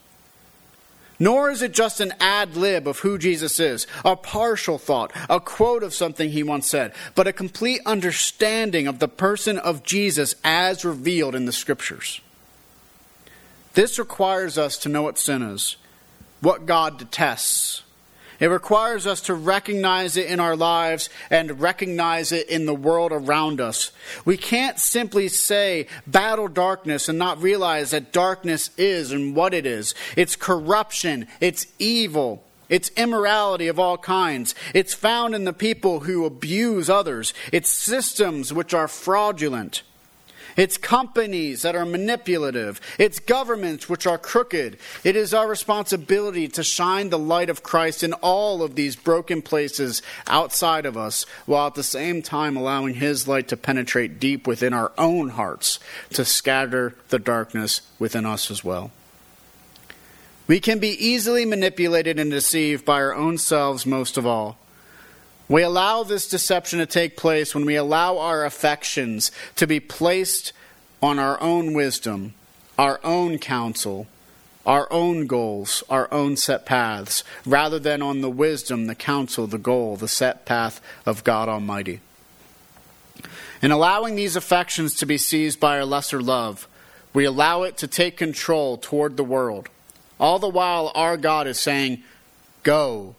Nor 1.22 1.52
is 1.52 1.62
it 1.62 1.72
just 1.72 2.00
an 2.00 2.16
ad 2.20 2.56
lib 2.56 2.88
of 2.88 2.98
who 2.98 3.20
Jesus 3.20 3.60
is, 3.60 3.86
a 4.04 4.16
partial 4.16 4.80
thought, 4.80 5.12
a 5.30 5.40
quote 5.40 5.84
of 5.84 5.94
something 5.94 6.32
he 6.32 6.42
once 6.42 6.68
said, 6.68 6.96
but 7.14 7.28
a 7.28 7.32
complete 7.32 7.80
understanding 7.86 8.88
of 8.88 8.98
the 8.98 9.08
person 9.08 9.60
of 9.60 9.84
Jesus 9.84 10.34
as 10.44 10.84
revealed 10.84 11.36
in 11.36 11.46
the 11.46 11.52
Scriptures. 11.52 12.22
This 13.76 14.00
requires 14.00 14.58
us 14.58 14.80
to 14.80 14.90
know 14.90 15.04
what 15.04 15.20
sin 15.20 15.44
is, 15.44 15.76
what 16.40 16.66
God 16.66 16.98
detests, 16.98 17.84
It 18.42 18.48
requires 18.48 19.06
us 19.06 19.22
to 19.22 19.36
recognize 19.36 20.18
it 20.18 20.26
in 20.26 20.40
our 20.40 20.56
lives 20.56 21.10
and 21.30 21.62
recognize 21.62 22.32
it 22.32 22.50
in 22.50 22.66
the 22.66 22.74
world 22.74 23.12
around 23.14 23.62
us. 23.62 23.92
We 24.26 24.36
can't 24.36 24.80
simply 24.80 25.28
say 25.28 25.86
battle 26.08 26.48
darkness 26.48 27.08
and 27.08 27.20
not 27.20 27.42
realize 27.42 27.92
that 27.92 28.12
darkness 28.12 28.72
is 28.78 29.12
and 29.12 29.36
what 29.36 29.54
it 29.54 29.68
is. 29.68 29.94
It's 30.18 30.36
corruption, 30.36 31.28
it's 31.40 31.68
evil, 31.78 32.44
it's 32.68 32.90
immorality 32.98 33.68
of 33.68 33.78
all 33.78 34.00
kinds. 34.00 34.56
It's 34.74 34.96
found 34.96 35.36
in 35.36 35.44
the 35.44 35.54
people 35.54 36.00
who 36.00 36.26
abuse 36.26 36.90
others. 36.90 37.36
It's 37.52 37.70
systems 37.70 38.52
which 38.52 38.74
are 38.74 38.88
fraudulent. 38.88 39.84
It's 40.58 40.78
companies 40.78 41.62
that 41.62 41.76
are 41.76 41.86
manipulative. 41.86 42.82
It's 42.98 43.20
governments 43.20 43.90
which 43.90 44.06
are 44.06 44.18
crooked. 44.18 44.78
It 45.04 45.16
is 45.16 45.34
our 45.34 45.48
responsibility 45.48 46.48
to 46.50 46.64
shine 46.64 47.10
the 47.10 47.20
light 47.20 47.50
of 47.50 47.64
Christ 47.64 48.04
in 48.04 48.14
all 48.14 48.64
of 48.64 48.76
these 48.76 48.96
broken 48.96 49.42
places 49.42 50.02
outside 50.28 50.86
of 50.86 50.98
us, 50.98 51.26
while 51.46 51.68
at 51.68 51.76
the 51.76 51.84
same 51.84 52.22
time 52.22 52.58
allowing 52.58 52.96
His 52.96 53.28
light 53.28 53.48
to 53.50 53.58
penetrate 53.58 54.20
deep 54.20 54.48
within 54.48 54.74
our 54.74 54.92
own 54.98 55.30
hearts 55.30 55.80
to 56.12 56.26
scatter 56.26 56.96
the 57.10 57.20
darkness 57.20 57.82
within 58.00 58.26
us 58.26 58.52
as 58.52 58.64
well. 58.64 58.92
We 60.48 60.60
can 60.60 60.80
be 60.80 60.90
easily 60.90 61.46
manipulated 61.46 62.20
and 62.20 62.30
deceived 62.30 62.84
by 62.84 62.96
our 62.96 63.16
own 63.16 63.38
selves 63.38 63.86
most 63.86 64.18
of 64.18 64.26
all. 64.26 64.58
We 65.52 65.64
allow 65.64 66.04
this 66.04 66.30
deception 66.30 66.80
to 66.80 66.86
take 66.86 67.18
place 67.18 67.54
when 67.54 67.66
we 67.66 67.76
allow 67.76 68.18
our 68.18 68.46
affections 68.46 69.32
to 69.58 69.68
be 69.68 69.80
placed 69.80 70.54
on 71.02 71.20
our 71.20 71.42
own 71.42 71.74
wisdom, 71.74 72.34
our 72.80 73.00
own 73.04 73.38
counsel, 73.38 74.08
our 74.66 74.88
own 74.92 75.28
goals, 75.28 75.84
our 75.90 76.08
own 76.14 76.38
set 76.38 76.66
paths, 76.66 77.24
rather 77.46 77.80
than 77.80 78.02
on 78.02 78.22
the 78.22 78.30
wisdom, 78.30 78.88
the 78.88 78.96
counsel, 78.96 79.46
the 79.46 79.58
goal, 79.58 79.98
the 79.98 80.08
set 80.08 80.46
path 80.46 80.80
of 81.06 81.24
God 81.24 81.50
Almighty. 81.50 82.00
In 83.62 83.72
allowing 83.72 84.16
these 84.16 84.38
affections 84.38 84.96
to 84.96 85.06
be 85.06 85.18
seized 85.18 85.60
by 85.60 85.78
our 85.78 85.86
lesser 85.86 86.22
love, 86.22 86.68
we 87.14 87.26
allow 87.26 87.64
it 87.64 87.76
to 87.78 87.88
take 87.88 88.16
control 88.16 88.78
toward 88.78 89.18
the 89.18 89.24
world 89.24 89.68
all 90.22 90.38
the 90.38 90.48
while, 90.48 90.92
our 90.94 91.18
God 91.18 91.48
is 91.48 91.60
saying, 91.60 92.04
Go, 92.62 93.16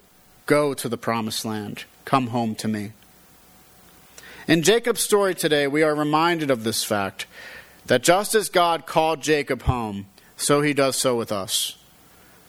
go 0.47 0.73
to 0.73 0.89
the 0.89 0.97
promised 0.97 1.45
land. 1.45 1.85
Come 2.13 2.27
home 2.27 2.55
to 2.57 2.69
me. 2.69 2.93
In 4.47 4.63
Jacob's 4.63 5.01
story 5.01 5.35
today, 5.35 5.67
we 5.67 5.83
are 5.83 5.95
reminded 5.95 6.51
of 6.51 6.63
this 6.63 6.85
fact 6.85 7.25
that 7.87 8.03
just 8.03 8.35
as 8.35 8.51
God 8.51 8.85
called 8.85 9.23
Jacob 9.23 9.63
home, 9.63 10.05
so 10.37 10.61
he 10.61 10.75
does 10.75 10.95
so 10.95 11.17
with 11.17 11.33
us. 11.33 11.79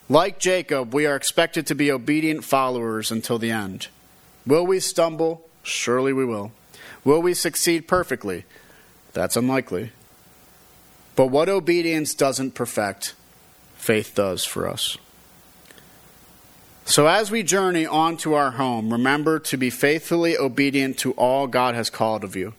Like 0.10 0.38
Jacob, 0.38 0.93
we 0.93 1.06
are 1.06 1.15
expected 1.15 1.65
to 1.67 1.76
be 1.76 1.89
obedient 1.89 2.43
followers 2.43 3.10
until 3.10 3.39
the 3.39 3.52
end. 3.52 3.88
Will 4.45 4.67
we 4.67 4.82
stumble? 4.82 5.47
Surely 5.62 6.12
we 6.12 6.26
will. 6.26 6.52
Will 7.06 7.21
we 7.21 7.34
succeed 7.34 7.88
perfectly? 7.88 8.43
That's 9.13 9.38
unlikely. 9.38 9.93
But 11.15 11.28
what 11.28 11.47
obedience 11.47 12.13
doesn't 12.13 12.54
perfect 12.54 13.15
faith 13.78 14.13
does 14.13 14.43
for 14.43 14.67
us. 14.67 14.97
So, 16.86 17.08
as 17.08 17.32
we 17.32 17.43
journey 17.43 17.86
on 17.86 18.17
to 18.17 18.34
our 18.34 18.52
home, 18.52 18.91
remember 18.91 19.39
to 19.39 19.58
be 19.58 19.69
faithfully 19.69 20.38
obedient 20.38 20.98
to 21.00 21.13
all 21.13 21.48
God 21.48 21.76
has 21.76 21.89
called 21.89 22.26
of 22.26 22.36
you, 22.36 22.54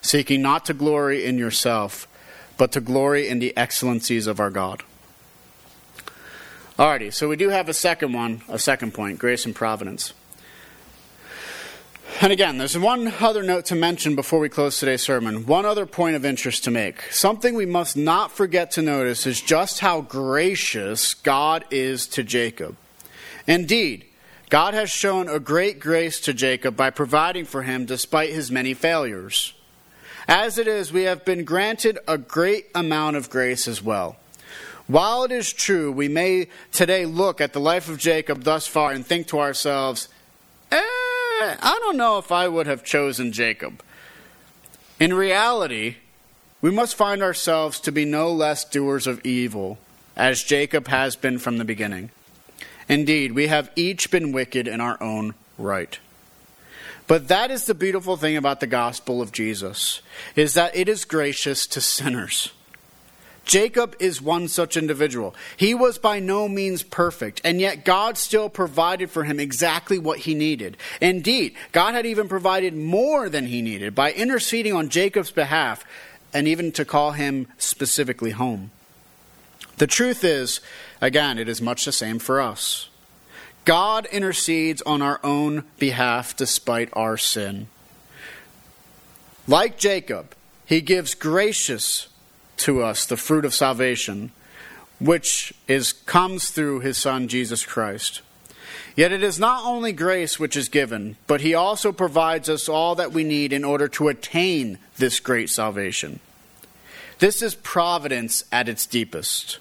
seeking 0.00 0.42
not 0.42 0.64
to 0.66 0.74
glory 0.74 1.24
in 1.24 1.38
yourself, 1.38 2.08
but 2.56 2.72
to 2.72 2.80
glory 2.80 3.28
in 3.28 3.38
the 3.38 3.56
excellencies 3.56 4.26
of 4.26 4.40
our 4.40 4.50
God. 4.50 4.82
Alrighty, 6.76 7.12
so 7.12 7.28
we 7.28 7.36
do 7.36 7.50
have 7.50 7.68
a 7.68 7.74
second 7.74 8.12
one, 8.12 8.42
a 8.48 8.58
second 8.58 8.94
point 8.94 9.20
grace 9.20 9.46
and 9.46 9.54
providence. 9.54 10.12
And 12.20 12.32
again, 12.32 12.58
there's 12.58 12.76
one 12.76 13.12
other 13.20 13.42
note 13.42 13.66
to 13.66 13.74
mention 13.74 14.16
before 14.16 14.40
we 14.40 14.48
close 14.48 14.78
today's 14.78 15.02
sermon. 15.02 15.46
One 15.46 15.64
other 15.64 15.86
point 15.86 16.16
of 16.16 16.24
interest 16.24 16.64
to 16.64 16.70
make. 16.70 17.02
Something 17.10 17.54
we 17.54 17.66
must 17.66 17.96
not 17.96 18.32
forget 18.32 18.72
to 18.72 18.82
notice 18.82 19.26
is 19.26 19.40
just 19.40 19.80
how 19.80 20.00
gracious 20.00 21.14
God 21.14 21.64
is 21.70 22.06
to 22.08 22.22
Jacob. 22.22 22.76
Indeed, 23.46 24.04
God 24.48 24.74
has 24.74 24.90
shown 24.90 25.28
a 25.28 25.40
great 25.40 25.80
grace 25.80 26.20
to 26.20 26.34
Jacob 26.34 26.76
by 26.76 26.90
providing 26.90 27.44
for 27.44 27.62
him 27.62 27.86
despite 27.86 28.30
his 28.30 28.50
many 28.50 28.74
failures. 28.74 29.54
As 30.28 30.58
it 30.58 30.68
is, 30.68 30.92
we 30.92 31.04
have 31.04 31.24
been 31.24 31.44
granted 31.44 31.98
a 32.06 32.18
great 32.18 32.66
amount 32.74 33.16
of 33.16 33.30
grace 33.30 33.66
as 33.66 33.82
well. 33.82 34.16
While 34.86 35.24
it 35.24 35.32
is 35.32 35.52
true, 35.52 35.90
we 35.90 36.08
may 36.08 36.48
today 36.70 37.06
look 37.06 37.40
at 37.40 37.52
the 37.52 37.60
life 37.60 37.88
of 37.88 37.98
Jacob 37.98 38.42
thus 38.42 38.66
far 38.66 38.92
and 38.92 39.06
think 39.06 39.26
to 39.28 39.40
ourselves, 39.40 40.08
eh, 40.70 40.76
I 40.80 41.78
don't 41.80 41.96
know 41.96 42.18
if 42.18 42.30
I 42.30 42.46
would 42.46 42.66
have 42.66 42.84
chosen 42.84 43.32
Jacob. 43.32 43.82
In 45.00 45.14
reality, 45.14 45.96
we 46.60 46.70
must 46.70 46.94
find 46.94 47.22
ourselves 47.22 47.80
to 47.80 47.90
be 47.90 48.04
no 48.04 48.30
less 48.32 48.64
doers 48.64 49.06
of 49.06 49.24
evil, 49.24 49.78
as 50.14 50.44
Jacob 50.44 50.88
has 50.88 51.16
been 51.16 51.38
from 51.38 51.58
the 51.58 51.64
beginning. 51.64 52.10
Indeed, 52.88 53.32
we 53.32 53.46
have 53.46 53.70
each 53.76 54.10
been 54.10 54.32
wicked 54.32 54.68
in 54.68 54.80
our 54.80 55.02
own 55.02 55.34
right. 55.58 55.98
But 57.06 57.28
that 57.28 57.50
is 57.50 57.66
the 57.66 57.74
beautiful 57.74 58.16
thing 58.16 58.36
about 58.36 58.60
the 58.60 58.66
gospel 58.66 59.20
of 59.20 59.32
Jesus, 59.32 60.00
is 60.36 60.54
that 60.54 60.74
it 60.76 60.88
is 60.88 61.04
gracious 61.04 61.66
to 61.68 61.80
sinners. 61.80 62.52
Jacob 63.44 63.96
is 63.98 64.22
one 64.22 64.46
such 64.46 64.76
individual. 64.76 65.34
He 65.56 65.74
was 65.74 65.98
by 65.98 66.20
no 66.20 66.48
means 66.48 66.82
perfect, 66.84 67.40
and 67.44 67.60
yet 67.60 67.84
God 67.84 68.16
still 68.16 68.48
provided 68.48 69.10
for 69.10 69.24
him 69.24 69.40
exactly 69.40 69.98
what 69.98 70.20
he 70.20 70.34
needed. 70.34 70.76
Indeed, 71.00 71.54
God 71.72 71.94
had 71.94 72.06
even 72.06 72.28
provided 72.28 72.76
more 72.76 73.28
than 73.28 73.46
he 73.46 73.60
needed 73.60 73.94
by 73.94 74.12
interceding 74.12 74.74
on 74.74 74.90
Jacob's 74.90 75.32
behalf 75.32 75.84
and 76.32 76.46
even 76.46 76.70
to 76.72 76.84
call 76.84 77.12
him 77.12 77.48
specifically 77.58 78.30
home. 78.30 78.70
The 79.78 79.86
truth 79.88 80.22
is, 80.22 80.60
again, 81.02 81.38
it 81.38 81.50
is 81.50 81.60
much 81.60 81.84
the 81.84 81.92
same 81.92 82.18
for 82.18 82.40
us. 82.40 82.88
God 83.66 84.06
intercedes 84.06 84.80
on 84.82 85.02
our 85.02 85.20
own 85.22 85.64
behalf 85.78 86.34
despite 86.34 86.88
our 86.94 87.18
sin. 87.18 87.68
Like 89.46 89.76
Jacob, 89.76 90.34
he 90.64 90.80
gives 90.80 91.14
gracious 91.14 92.08
to 92.58 92.82
us 92.82 93.04
the 93.04 93.16
fruit 93.16 93.44
of 93.44 93.54
salvation, 93.54 94.32
which 94.98 95.52
is 95.68 95.92
comes 95.92 96.50
through 96.50 96.80
his 96.80 96.96
son 96.96 97.28
Jesus 97.28 97.64
Christ. 97.66 98.22
Yet 98.94 99.12
it 99.12 99.22
is 99.22 99.38
not 99.38 99.64
only 99.64 99.92
grace 99.92 100.38
which 100.38 100.56
is 100.56 100.68
given, 100.68 101.16
but 101.26 101.40
he 101.40 101.54
also 101.54 101.92
provides 101.92 102.48
us 102.48 102.68
all 102.68 102.94
that 102.96 103.12
we 103.12 103.24
need 103.24 103.52
in 103.52 103.64
order 103.64 103.88
to 103.88 104.08
attain 104.08 104.78
this 104.98 105.18
great 105.18 105.50
salvation. 105.50 106.20
This 107.18 107.42
is 107.42 107.54
providence 107.54 108.44
at 108.52 108.68
its 108.68 108.86
deepest. 108.86 109.58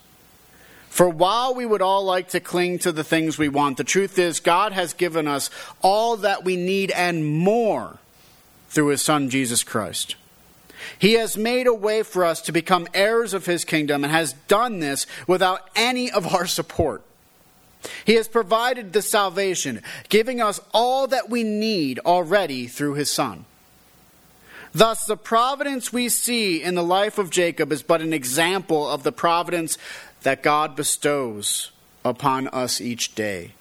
For 0.91 1.07
while 1.07 1.55
we 1.55 1.65
would 1.65 1.81
all 1.81 2.03
like 2.03 2.27
to 2.29 2.41
cling 2.41 2.79
to 2.79 2.91
the 2.91 3.05
things 3.05 3.37
we 3.37 3.47
want, 3.47 3.77
the 3.77 3.85
truth 3.85 4.19
is 4.19 4.41
God 4.41 4.73
has 4.73 4.93
given 4.93 5.25
us 5.25 5.49
all 5.81 6.17
that 6.17 6.43
we 6.43 6.57
need 6.57 6.91
and 6.91 7.25
more 7.25 7.97
through 8.67 8.87
his 8.87 9.01
son 9.01 9.29
Jesus 9.29 9.63
Christ. 9.63 10.17
He 10.99 11.13
has 11.13 11.37
made 11.37 11.65
a 11.65 11.73
way 11.73 12.03
for 12.03 12.25
us 12.25 12.41
to 12.41 12.51
become 12.51 12.89
heirs 12.93 13.33
of 13.33 13.45
his 13.45 13.63
kingdom 13.63 14.03
and 14.03 14.11
has 14.11 14.33
done 14.49 14.79
this 14.79 15.07
without 15.27 15.61
any 15.77 16.11
of 16.11 16.35
our 16.35 16.45
support. 16.45 17.01
He 18.03 18.15
has 18.15 18.27
provided 18.27 18.91
the 18.91 19.01
salvation, 19.01 19.81
giving 20.09 20.41
us 20.41 20.59
all 20.73 21.07
that 21.07 21.29
we 21.29 21.43
need 21.45 21.99
already 21.99 22.67
through 22.67 22.95
his 22.95 23.09
Son. 23.09 23.45
Thus, 24.73 25.05
the 25.05 25.17
providence 25.17 25.91
we 25.91 26.07
see 26.07 26.61
in 26.61 26.75
the 26.75 26.83
life 26.83 27.17
of 27.17 27.29
Jacob 27.29 27.71
is 27.71 27.83
but 27.83 28.01
an 28.01 28.13
example 28.13 28.89
of 28.89 29.03
the 29.03 29.11
providence 29.11 29.77
that 30.23 30.43
God 30.43 30.75
bestows 30.75 31.71
upon 32.03 32.47
us 32.49 32.79
each 32.79 33.15
day. 33.15 33.53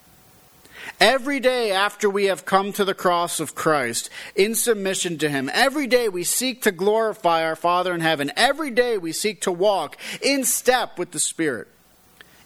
Every 0.98 1.40
day 1.40 1.72
after 1.72 2.08
we 2.08 2.24
have 2.26 2.44
come 2.44 2.72
to 2.72 2.84
the 2.84 2.94
cross 2.94 3.40
of 3.40 3.54
Christ 3.54 4.10
in 4.34 4.54
submission 4.54 5.18
to 5.18 5.28
Him, 5.28 5.50
every 5.52 5.86
day 5.86 6.08
we 6.08 6.24
seek 6.24 6.62
to 6.62 6.72
glorify 6.72 7.44
our 7.44 7.56
Father 7.56 7.94
in 7.94 8.00
heaven. 8.00 8.32
Every 8.36 8.70
day 8.70 8.98
we 8.98 9.12
seek 9.12 9.40
to 9.42 9.52
walk 9.52 9.96
in 10.22 10.44
step 10.44 10.98
with 10.98 11.12
the 11.12 11.18
Spirit. 11.18 11.68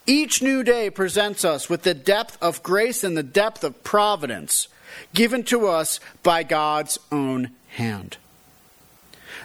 Each 0.07 0.43
new 0.43 0.63
day 0.63 0.91
presents 0.91 1.45
us 1.45 1.71
with 1.71 1.83
the 1.83 1.95
depth 1.95 2.37
of 2.43 2.63
grace 2.63 3.05
and 3.05 3.17
the 3.17 3.23
depth 3.23 3.65
of 3.65 3.83
providence 3.85 4.69
given 5.15 5.43
to 5.45 5.67
us 5.67 5.99
by 6.23 6.43
God's 6.43 6.99
own 7.11 7.51
hand. 7.69 8.19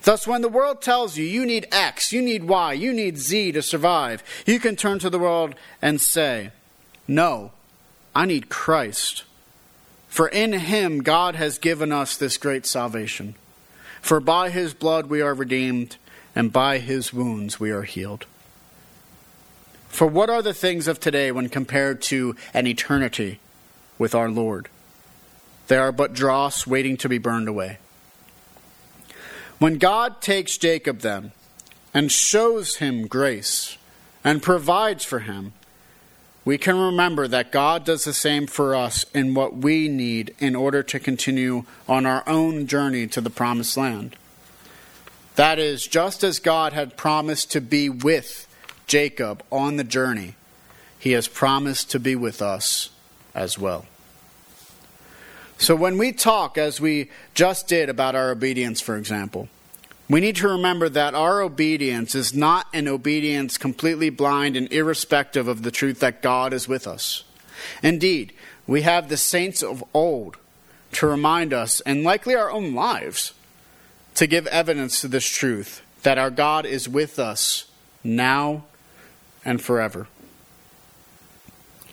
Thus, 0.04 0.28
when 0.28 0.42
the 0.42 0.50
world 0.50 0.82
tells 0.82 1.18
you 1.18 1.26
you 1.26 1.46
need 1.46 1.68
X, 1.72 2.12
you 2.12 2.22
need 2.22 2.46
Y, 2.46 2.74
you 2.74 2.94
need 2.94 3.18
Z 3.18 3.54
to 3.54 3.62
survive, 3.62 4.24
you 4.46 4.60
can 4.60 4.76
turn 4.76 5.00
to 5.00 5.10
the 5.10 5.20
world 5.20 5.56
and 5.82 6.00
say, 6.00 6.52
No, 7.08 7.52
I 8.16 8.26
need 8.26 8.50
Christ. 8.50 9.24
For 10.08 10.28
in 10.28 10.54
him 10.54 11.04
God 11.04 11.36
has 11.36 11.60
given 11.60 11.92
us 11.92 12.18
this 12.18 12.38
great 12.38 12.66
salvation. 12.66 13.36
For 14.02 14.20
by 14.20 14.50
his 14.50 14.74
blood 14.74 15.08
we 15.08 15.22
are 15.22 15.34
redeemed, 15.34 15.98
and 16.36 16.52
by 16.54 16.80
his 16.80 17.14
wounds 17.14 17.60
we 17.60 17.70
are 17.72 17.84
healed. 17.84 18.26
For 19.88 20.08
what 20.08 20.30
are 20.30 20.42
the 20.42 20.54
things 20.54 20.88
of 20.88 21.00
today 21.00 21.32
when 21.32 21.50
compared 21.50 22.02
to 22.04 22.36
an 22.54 22.66
eternity? 22.66 23.40
with 24.00 24.16
our 24.16 24.32
Lord. 24.32 24.70
They 25.68 25.78
are 25.78 25.92
but 25.92 26.14
dross 26.14 26.66
waiting 26.66 26.98
to 26.98 27.10
be 27.10 27.20
burned 27.20 27.48
away. 27.48 27.78
When 29.60 29.78
God 29.78 30.22
takes 30.22 30.58
Jacob, 30.58 31.00
then, 31.00 31.34
and 31.94 32.12
shows 32.12 32.78
him 32.78 33.08
grace 33.08 33.78
and 34.24 34.42
provides 34.42 35.04
for 35.04 35.20
him, 35.20 35.54
we 36.46 36.58
can 36.58 36.80
remember 36.80 37.28
that 37.28 37.52
God 37.52 37.84
does 37.84 38.06
the 38.06 38.14
same 38.14 38.48
for 38.48 38.74
us 38.74 39.06
in 39.14 39.34
what 39.34 39.58
we 39.58 39.90
need 39.90 40.34
in 40.40 40.56
order 40.56 40.82
to 40.84 41.00
continue 41.00 41.66
on 41.88 42.06
our 42.06 42.24
own 42.28 42.68
journey 42.68 43.06
to 43.08 43.22
the 43.22 43.30
promised 43.30 43.76
land. 43.76 44.16
That 45.36 45.60
is, 45.60 45.86
just 45.86 46.24
as 46.24 46.40
God 46.40 46.74
had 46.74 46.98
promised 46.98 47.52
to 47.52 47.62
be 47.62 47.90
with 47.90 48.48
Jacob 48.88 49.44
on 49.52 49.76
the 49.76 49.84
journey, 49.84 50.36
he 50.98 51.12
has 51.12 51.28
promised 51.28 51.92
to 51.92 52.00
be 52.00 52.16
with 52.16 52.42
us 52.42 52.90
as 53.36 53.60
well. 53.60 53.86
So 55.60 55.76
when 55.76 55.98
we 55.98 56.14
talk, 56.14 56.58
as 56.58 56.80
we 56.80 57.10
just 57.34 57.68
did 57.68 57.90
about 57.90 58.16
our 58.16 58.32
obedience, 58.32 58.80
for 58.80 58.96
example, 58.96 59.50
we 60.10 60.22
need 60.22 60.38
to 60.38 60.48
remember 60.48 60.88
that 60.88 61.14
our 61.14 61.42
obedience 61.42 62.16
is 62.16 62.34
not 62.34 62.68
an 62.74 62.88
obedience 62.88 63.58
completely 63.58 64.10
blind 64.10 64.56
and 64.56 64.72
irrespective 64.72 65.50
of 65.50 65.62
the 65.62 65.70
truth 65.70 66.00
that 66.00 66.22
God 66.22 66.54
is 66.54 66.70
with 66.70 66.88
us. 66.88 67.26
Indeed, 67.84 68.32
we 68.66 68.84
have 68.84 69.10
the 69.10 69.18
saints 69.18 69.62
of 69.62 69.84
old 69.94 70.38
to 70.94 71.06
remind 71.06 71.54
us, 71.54 71.82
and 71.82 72.04
likely 72.06 72.36
our 72.36 72.50
own 72.50 72.74
lives, 72.74 73.34
to 74.16 74.28
give 74.28 74.48
evidence 74.48 75.02
to 75.02 75.10
this 75.10 75.26
truth 75.26 75.82
that 76.04 76.18
our 76.18 76.32
God 76.32 76.66
is 76.66 76.88
with 76.88 77.20
us 77.20 77.70
now 78.02 78.64
and 79.44 79.62
forever. 79.62 80.08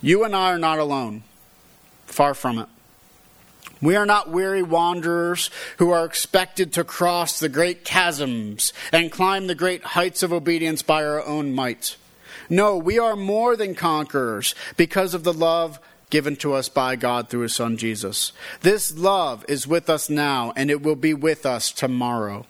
You 0.00 0.22
and 0.22 0.36
I 0.36 0.52
are 0.52 0.58
not 0.58 0.78
alone, 0.78 1.24
far 2.06 2.32
from 2.32 2.60
it. 2.60 2.68
We 3.80 3.96
are 3.96 4.06
not 4.06 4.30
weary 4.30 4.62
wanderers 4.62 5.50
who 5.78 5.90
are 5.90 6.04
expected 6.04 6.72
to 6.72 6.84
cross 6.84 7.38
the 7.38 7.48
great 7.48 7.84
chasms 7.84 8.72
and 8.92 9.12
climb 9.12 9.46
the 9.46 9.54
great 9.54 9.84
heights 9.84 10.22
of 10.22 10.32
obedience 10.32 10.82
by 10.82 11.04
our 11.04 11.24
own 11.24 11.52
might. 11.52 11.96
No, 12.48 12.76
we 12.76 12.98
are 12.98 13.16
more 13.16 13.56
than 13.56 13.74
conquerors 13.74 14.54
because 14.76 15.14
of 15.14 15.24
the 15.24 15.32
love 15.32 15.78
given 16.10 16.36
to 16.36 16.54
us 16.54 16.68
by 16.68 16.96
God 16.96 17.28
through 17.28 17.40
His 17.40 17.54
Son 17.54 17.76
Jesus. 17.76 18.32
This 18.60 18.96
love 18.96 19.44
is 19.48 19.66
with 19.66 19.90
us 19.90 20.08
now, 20.08 20.52
and 20.56 20.70
it 20.70 20.82
will 20.82 20.96
be 20.96 21.14
with 21.14 21.44
us 21.44 21.72
tomorrow. 21.72 22.46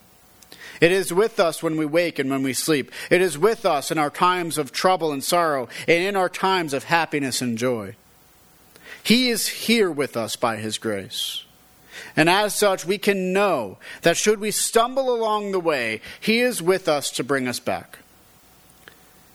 It 0.81 0.93
is 0.93 1.13
with 1.13 1.41
us 1.41 1.63
when 1.63 1.77
we 1.77 1.87
wake 1.87 2.19
and 2.19 2.31
when 2.31 2.43
we 2.43 2.53
sleep. 2.53 2.93
It 3.11 3.23
is 3.23 3.39
with 3.39 3.65
us 3.65 3.91
in 3.91 3.97
our 3.99 4.11
times 4.11 4.59
of 4.59 4.73
trouble 4.73 5.11
and 5.11 5.25
sorrow, 5.25 5.69
and 5.89 6.05
in 6.05 6.17
our 6.17 6.29
times 6.29 6.75
of 6.75 6.85
happiness 6.85 7.41
and 7.41 7.57
joy. 7.57 7.97
He 9.07 9.29
is 9.29 9.47
here 9.47 9.89
with 9.89 10.17
us 10.17 10.35
by 10.35 10.57
His 10.57 10.79
grace. 10.79 11.45
And 12.17 12.29
as 12.29 12.57
such, 12.57 12.85
we 12.85 12.99
can 12.99 13.33
know 13.33 13.79
that 14.03 14.17
should 14.17 14.41
we 14.41 14.51
stumble 14.51 15.15
along 15.15 15.53
the 15.53 15.61
way, 15.61 16.01
He 16.19 16.41
is 16.41 16.61
with 16.61 16.89
us 16.89 17.13
to 17.13 17.23
bring 17.23 17.47
us 17.47 17.61
back. 17.61 18.01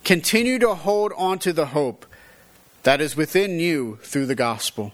Continue 0.04 0.60
to 0.60 0.76
hold 0.76 1.14
on 1.16 1.40
to 1.40 1.54
the 1.54 1.68
hope 1.68 2.06
that 2.84 3.00
is 3.00 3.16
within 3.16 3.62
you 3.62 3.98
through 4.04 4.26
the 4.26 4.36
gospel. 4.36 4.92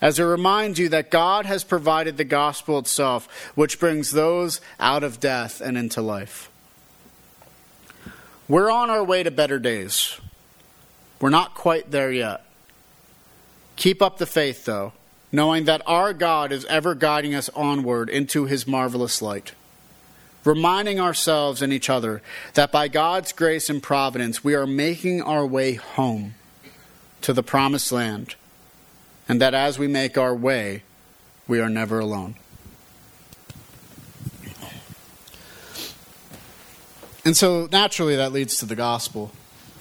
As 0.00 0.18
it 0.18 0.24
reminds 0.24 0.78
you 0.78 0.88
that 0.88 1.10
God 1.10 1.44
has 1.44 1.62
provided 1.62 2.16
the 2.16 2.24
gospel 2.24 2.78
itself, 2.78 3.28
which 3.54 3.78
brings 3.78 4.12
those 4.12 4.62
out 4.80 5.04
of 5.04 5.20
death 5.20 5.60
and 5.60 5.76
into 5.76 6.00
life. 6.00 6.50
We're 8.48 8.70
on 8.70 8.88
our 8.88 9.04
way 9.04 9.22
to 9.22 9.30
better 9.30 9.58
days. 9.58 10.18
We're 11.20 11.28
not 11.28 11.54
quite 11.54 11.90
there 11.90 12.10
yet. 12.10 12.46
Keep 13.82 14.00
up 14.00 14.18
the 14.18 14.26
faith, 14.26 14.64
though, 14.64 14.92
knowing 15.32 15.64
that 15.64 15.82
our 15.86 16.12
God 16.12 16.52
is 16.52 16.64
ever 16.66 16.94
guiding 16.94 17.34
us 17.34 17.48
onward 17.48 18.08
into 18.08 18.44
his 18.44 18.64
marvelous 18.64 19.20
light. 19.20 19.54
Reminding 20.44 21.00
ourselves 21.00 21.60
and 21.60 21.72
each 21.72 21.90
other 21.90 22.22
that 22.54 22.70
by 22.70 22.86
God's 22.86 23.32
grace 23.32 23.68
and 23.68 23.82
providence, 23.82 24.44
we 24.44 24.54
are 24.54 24.68
making 24.68 25.20
our 25.20 25.44
way 25.44 25.74
home 25.74 26.34
to 27.22 27.32
the 27.32 27.42
promised 27.42 27.90
land, 27.90 28.36
and 29.28 29.40
that 29.40 29.52
as 29.52 29.80
we 29.80 29.88
make 29.88 30.16
our 30.16 30.32
way, 30.32 30.84
we 31.48 31.58
are 31.58 31.68
never 31.68 31.98
alone. 31.98 32.36
And 37.24 37.36
so, 37.36 37.68
naturally, 37.72 38.14
that 38.14 38.30
leads 38.30 38.58
to 38.58 38.64
the 38.64 38.76
gospel. 38.76 39.32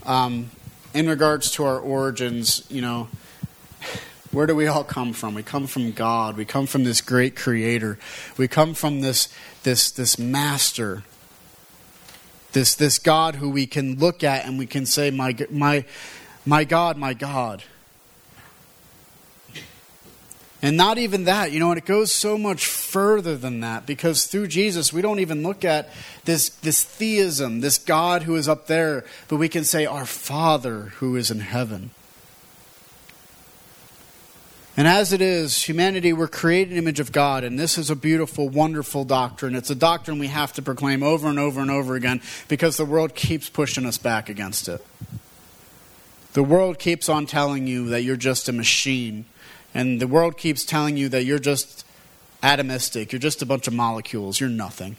Um, 0.07 0.49
in 0.91 1.07
regards 1.07 1.51
to 1.51 1.65
our 1.65 1.77
origins, 1.77 2.65
you 2.67 2.81
know, 2.81 3.07
where 4.31 4.47
do 4.47 4.55
we 4.55 4.67
all 4.67 4.83
come 4.83 5.11
from? 5.13 5.33
We 5.33 5.43
come 5.43 5.67
from 5.67 5.91
God. 5.91 6.37
We 6.37 6.45
come 6.45 6.65
from 6.65 6.83
this 6.85 7.01
great 7.01 7.35
creator. 7.35 7.99
We 8.37 8.47
come 8.47 8.73
from 8.73 9.01
this, 9.01 9.27
this, 9.63 9.91
this 9.91 10.17
master. 10.17 11.03
This, 12.53 12.75
this 12.75 12.99
God 12.99 13.35
who 13.35 13.49
we 13.49 13.65
can 13.65 13.97
look 13.97 14.23
at 14.23 14.45
and 14.45 14.57
we 14.57 14.65
can 14.65 14.85
say, 14.85 15.11
my, 15.11 15.35
my, 15.49 15.85
my 16.45 16.63
God, 16.63 16.97
my 16.97 17.13
God. 17.13 17.63
And 20.61 20.77
not 20.77 20.97
even 20.97 21.23
that, 21.23 21.51
you 21.51 21.59
know, 21.59 21.71
and 21.71 21.77
it 21.77 21.85
goes 21.85 22.11
so 22.11 22.37
much 22.37 22.67
further 22.67 23.35
than 23.35 23.61
that 23.61 23.85
because 23.85 24.27
through 24.27 24.47
Jesus, 24.47 24.93
we 24.93 25.01
don't 25.01 25.19
even 25.19 25.41
look 25.43 25.65
at 25.65 25.89
this, 26.25 26.49
this 26.49 26.83
theism, 26.83 27.61
this 27.61 27.79
God 27.79 28.23
who 28.23 28.35
is 28.35 28.47
up 28.47 28.67
there, 28.67 29.03
but 29.27 29.37
we 29.37 29.49
can 29.49 29.63
say, 29.63 29.85
Our 29.85 30.05
Father 30.05 30.93
who 30.97 31.15
is 31.15 31.31
in 31.31 31.39
heaven. 31.39 31.91
And 34.77 34.87
as 34.87 35.11
it 35.11 35.21
is, 35.21 35.63
humanity, 35.63 36.13
we're 36.13 36.29
created 36.29 36.69
in 36.69 36.75
the 36.75 36.81
image 36.81 37.01
of 37.01 37.11
God, 37.11 37.43
and 37.43 37.59
this 37.59 37.77
is 37.77 37.89
a 37.89 37.95
beautiful, 37.95 38.47
wonderful 38.47 39.03
doctrine. 39.03 39.53
It's 39.53 39.69
a 39.69 39.75
doctrine 39.75 40.17
we 40.17 40.27
have 40.27 40.53
to 40.53 40.61
proclaim 40.61 41.03
over 41.03 41.27
and 41.27 41.37
over 41.37 41.59
and 41.59 41.69
over 41.69 41.95
again 41.95 42.21
because 42.47 42.77
the 42.77 42.85
world 42.85 43.13
keeps 43.13 43.49
pushing 43.49 43.85
us 43.85 43.97
back 43.97 44.29
against 44.29 44.69
it. 44.69 44.85
The 46.33 46.43
world 46.43 46.79
keeps 46.79 47.09
on 47.09 47.25
telling 47.25 47.67
you 47.67 47.89
that 47.89 48.03
you're 48.03 48.15
just 48.15 48.47
a 48.47 48.53
machine, 48.53 49.25
and 49.73 49.99
the 49.99 50.07
world 50.07 50.37
keeps 50.37 50.63
telling 50.63 50.95
you 50.95 51.09
that 51.09 51.25
you're 51.25 51.39
just 51.39 51.85
atomistic, 52.41 53.11
you're 53.11 53.19
just 53.19 53.41
a 53.41 53.45
bunch 53.45 53.67
of 53.67 53.73
molecules, 53.73 54.39
you're 54.39 54.49
nothing. 54.49 54.95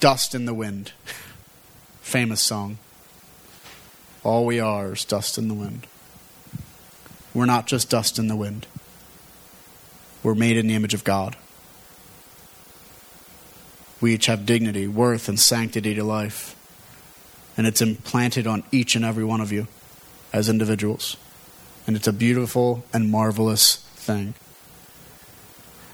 Dust 0.00 0.34
in 0.34 0.46
the 0.46 0.54
wind. 0.54 0.92
Famous 2.00 2.40
song. 2.40 2.78
All 4.24 4.46
we 4.46 4.58
are 4.58 4.94
is 4.94 5.04
dust 5.04 5.36
in 5.36 5.48
the 5.48 5.54
wind. 5.54 5.86
We're 7.34 7.46
not 7.46 7.66
just 7.66 7.90
dust 7.90 8.18
in 8.18 8.28
the 8.28 8.36
wind. 8.36 8.66
We're 10.22 10.34
made 10.34 10.56
in 10.56 10.66
the 10.66 10.74
image 10.74 10.94
of 10.94 11.04
God. 11.04 11.36
We 14.00 14.14
each 14.14 14.26
have 14.26 14.44
dignity, 14.44 14.86
worth, 14.88 15.28
and 15.28 15.38
sanctity 15.38 15.94
to 15.94 16.04
life. 16.04 16.56
And 17.56 17.66
it's 17.66 17.80
implanted 17.80 18.46
on 18.46 18.64
each 18.72 18.96
and 18.96 19.04
every 19.04 19.24
one 19.24 19.40
of 19.40 19.52
you 19.52 19.68
as 20.32 20.48
individuals. 20.48 21.16
And 21.86 21.96
it's 21.96 22.08
a 22.08 22.12
beautiful 22.12 22.84
and 22.92 23.10
marvelous 23.10 23.76
thing. 23.96 24.34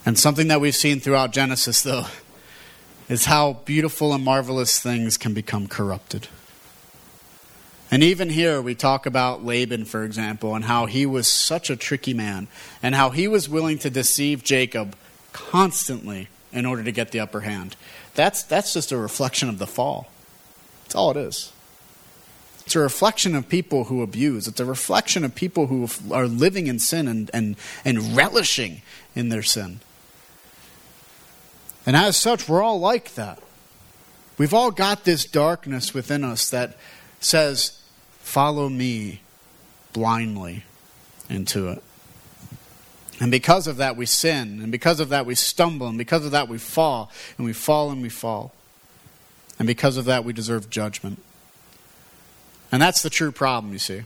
And 0.07 0.19
something 0.19 0.49
that 0.49 0.61
we've 0.61 0.75
seen 0.75 1.01
throughout 1.01 1.33
Genesis, 1.33 1.83
though, 1.83 2.07
is 3.09 3.27
how 3.27 3.55
beautiful 3.65 4.15
and 4.15 4.25
marvelous 4.25 4.81
things 4.81 5.17
can 5.17 5.35
become 5.35 5.67
corrupted. 5.67 6.29
And 7.91 8.03
even 8.03 8.29
here, 8.29 8.61
we 8.61 8.75
talk 8.75 9.07
about 9.07 9.45
Laban, 9.45 9.87
for 9.87 10.05
example, 10.05 10.55
and 10.55 10.65
how 10.65 10.87
he 10.87 11.07
was 11.07 11.27
such 11.27 11.71
a 11.71 11.77
tricky 11.77 12.13
man, 12.13 12.49
and 12.83 12.95
how 12.95 13.11
he 13.11 13.27
was 13.29 13.49
willing 13.49 13.79
to 13.79 13.91
deceive 13.91 14.45
Jacob 14.45 14.95
constantly 15.33 16.29
in 16.53 16.67
order 16.67 16.85
to 16.85 16.93
get 16.93 17.13
the 17.13 17.21
upper 17.21 17.41
hand. 17.41 17.77
That's, 18.15 18.43
that's 18.43 18.75
just 18.75 18.93
a 18.93 18.99
reflection 18.99 19.49
of 19.49 19.59
the 19.59 19.67
fall. 19.67 20.09
That's 20.85 20.95
all 20.95 21.11
it 21.13 21.17
is. 21.17 21.53
It's 22.67 22.77
a 22.77 22.81
reflection 22.81 23.35
of 23.35 23.49
people 23.49 23.85
who 23.85 24.03
abuse. 24.03 24.47
It's 24.47 24.61
a 24.61 24.65
reflection 24.67 25.25
of 25.25 25.35
people 25.35 25.69
who 25.69 25.89
are 26.13 26.27
living 26.27 26.67
in 26.67 26.79
sin 26.79 27.09
and, 27.09 27.31
and, 27.33 27.57
and 27.83 28.15
relishing 28.15 28.83
in 29.15 29.31
their 29.31 29.43
sin. 29.43 29.81
And 31.87 31.97
as 31.97 32.19
such, 32.19 32.47
we're 32.47 32.63
all 32.63 32.79
like 32.79 33.15
that. 33.15 33.39
We've 34.37 34.53
all 34.53 34.71
got 34.71 35.05
this 35.05 35.25
darkness 35.25 35.95
within 35.95 36.23
us 36.23 36.51
that 36.51 36.77
says, 37.21 37.81
follow 38.21 38.69
me 38.69 39.21
blindly 39.93 40.65
into 41.29 41.69
it. 41.69 41.83
And 43.21 43.31
because 43.31 43.67
of 43.67 43.79
that, 43.79 43.97
we 43.97 44.07
sin. 44.07 44.61
And 44.63 44.71
because 44.71 45.01
of 45.01 45.09
that, 45.09 45.27
we 45.27 45.35
stumble. 45.35 45.89
And 45.89 45.99
because 45.99 46.25
of 46.25 46.31
that, 46.31 46.49
we 46.49 46.59
fall. 46.59 47.11
And 47.37 47.45
we 47.45 47.53
fall 47.53 47.91
and 47.91 48.01
we 48.01 48.09
fall. 48.09 48.53
And 49.59 49.67
because 49.67 49.97
of 49.97 50.05
that, 50.05 50.25
we 50.25 50.33
deserve 50.33 50.71
judgment. 50.71 51.21
And 52.71 52.81
that's 52.81 53.03
the 53.03 53.11
true 53.11 53.33
problem, 53.33 53.73
you 53.73 53.79
see. 53.79 54.03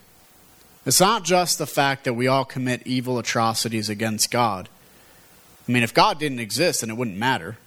It's 0.87 1.01
not 1.01 1.25
just 1.25 1.59
the 1.59 1.66
fact 1.66 2.05
that 2.05 2.14
we 2.14 2.27
all 2.27 2.44
commit 2.44 2.87
evil 2.87 3.18
atrocities 3.18 3.88
against 3.88 4.31
God. 4.31 4.68
I 5.68 5.72
mean, 5.72 5.83
if 5.83 5.92
God 5.92 6.18
didn't 6.18 6.40
exist, 6.40 6.81
then 6.81 6.90
it 6.90 6.96
wouldn't 6.96 7.16
matter. 7.16 7.59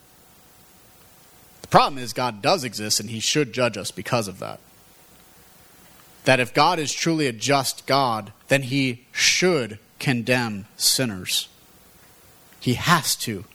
The 1.61 1.67
problem 1.67 2.01
is, 2.01 2.11
God 2.11 2.41
does 2.41 2.63
exist, 2.63 2.99
and 2.99 3.09
He 3.09 3.19
should 3.19 3.53
judge 3.53 3.77
us 3.77 3.91
because 3.91 4.27
of 4.27 4.39
that 4.39 4.59
that 6.25 6.39
if 6.39 6.53
God 6.53 6.79
is 6.79 6.91
truly 6.91 7.27
a 7.27 7.31
just 7.31 7.85
God, 7.85 8.33
then 8.47 8.63
he 8.63 9.05
should 9.11 9.79
condemn 9.99 10.65
sinners. 10.75 11.47
He 12.59 12.73
has 12.73 13.15
to. 13.17 13.45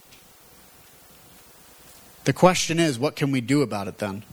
The 2.25 2.33
question 2.33 2.79
is, 2.79 2.99
what 2.99 3.17
can 3.17 3.33
we 3.33 3.41
do 3.41 3.63
about 3.63 3.89
it 3.89 3.99
then? 3.99 4.25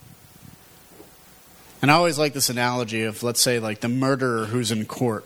And 1.82 1.92
I 1.92 1.96
always 1.96 2.18
like 2.18 2.34
this 2.34 2.50
analogy 2.50 3.04
of, 3.04 3.24
let's 3.24 3.42
say, 3.42 3.60
like 3.60 3.82
the 3.82 3.90
murderer 3.90 4.46
who's 4.46 4.72
in 4.72 4.86
court. 4.86 5.26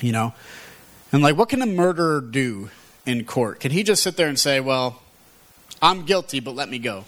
You 0.00 0.12
know? 0.12 0.34
And 1.12 1.22
like, 1.22 1.36
what 1.36 1.48
can 1.48 1.62
a 1.62 1.66
murderer 1.66 2.20
do 2.20 2.70
in 3.06 3.24
court? 3.24 3.60
Can 3.60 3.70
he 3.70 3.82
just 3.82 4.02
sit 4.02 4.16
there 4.16 4.28
and 4.28 4.38
say, 4.38 4.60
well, 4.60 5.02
I'm 5.82 6.04
guilty, 6.04 6.40
but 6.40 6.54
let 6.54 6.68
me 6.68 6.78
go? 6.78 7.04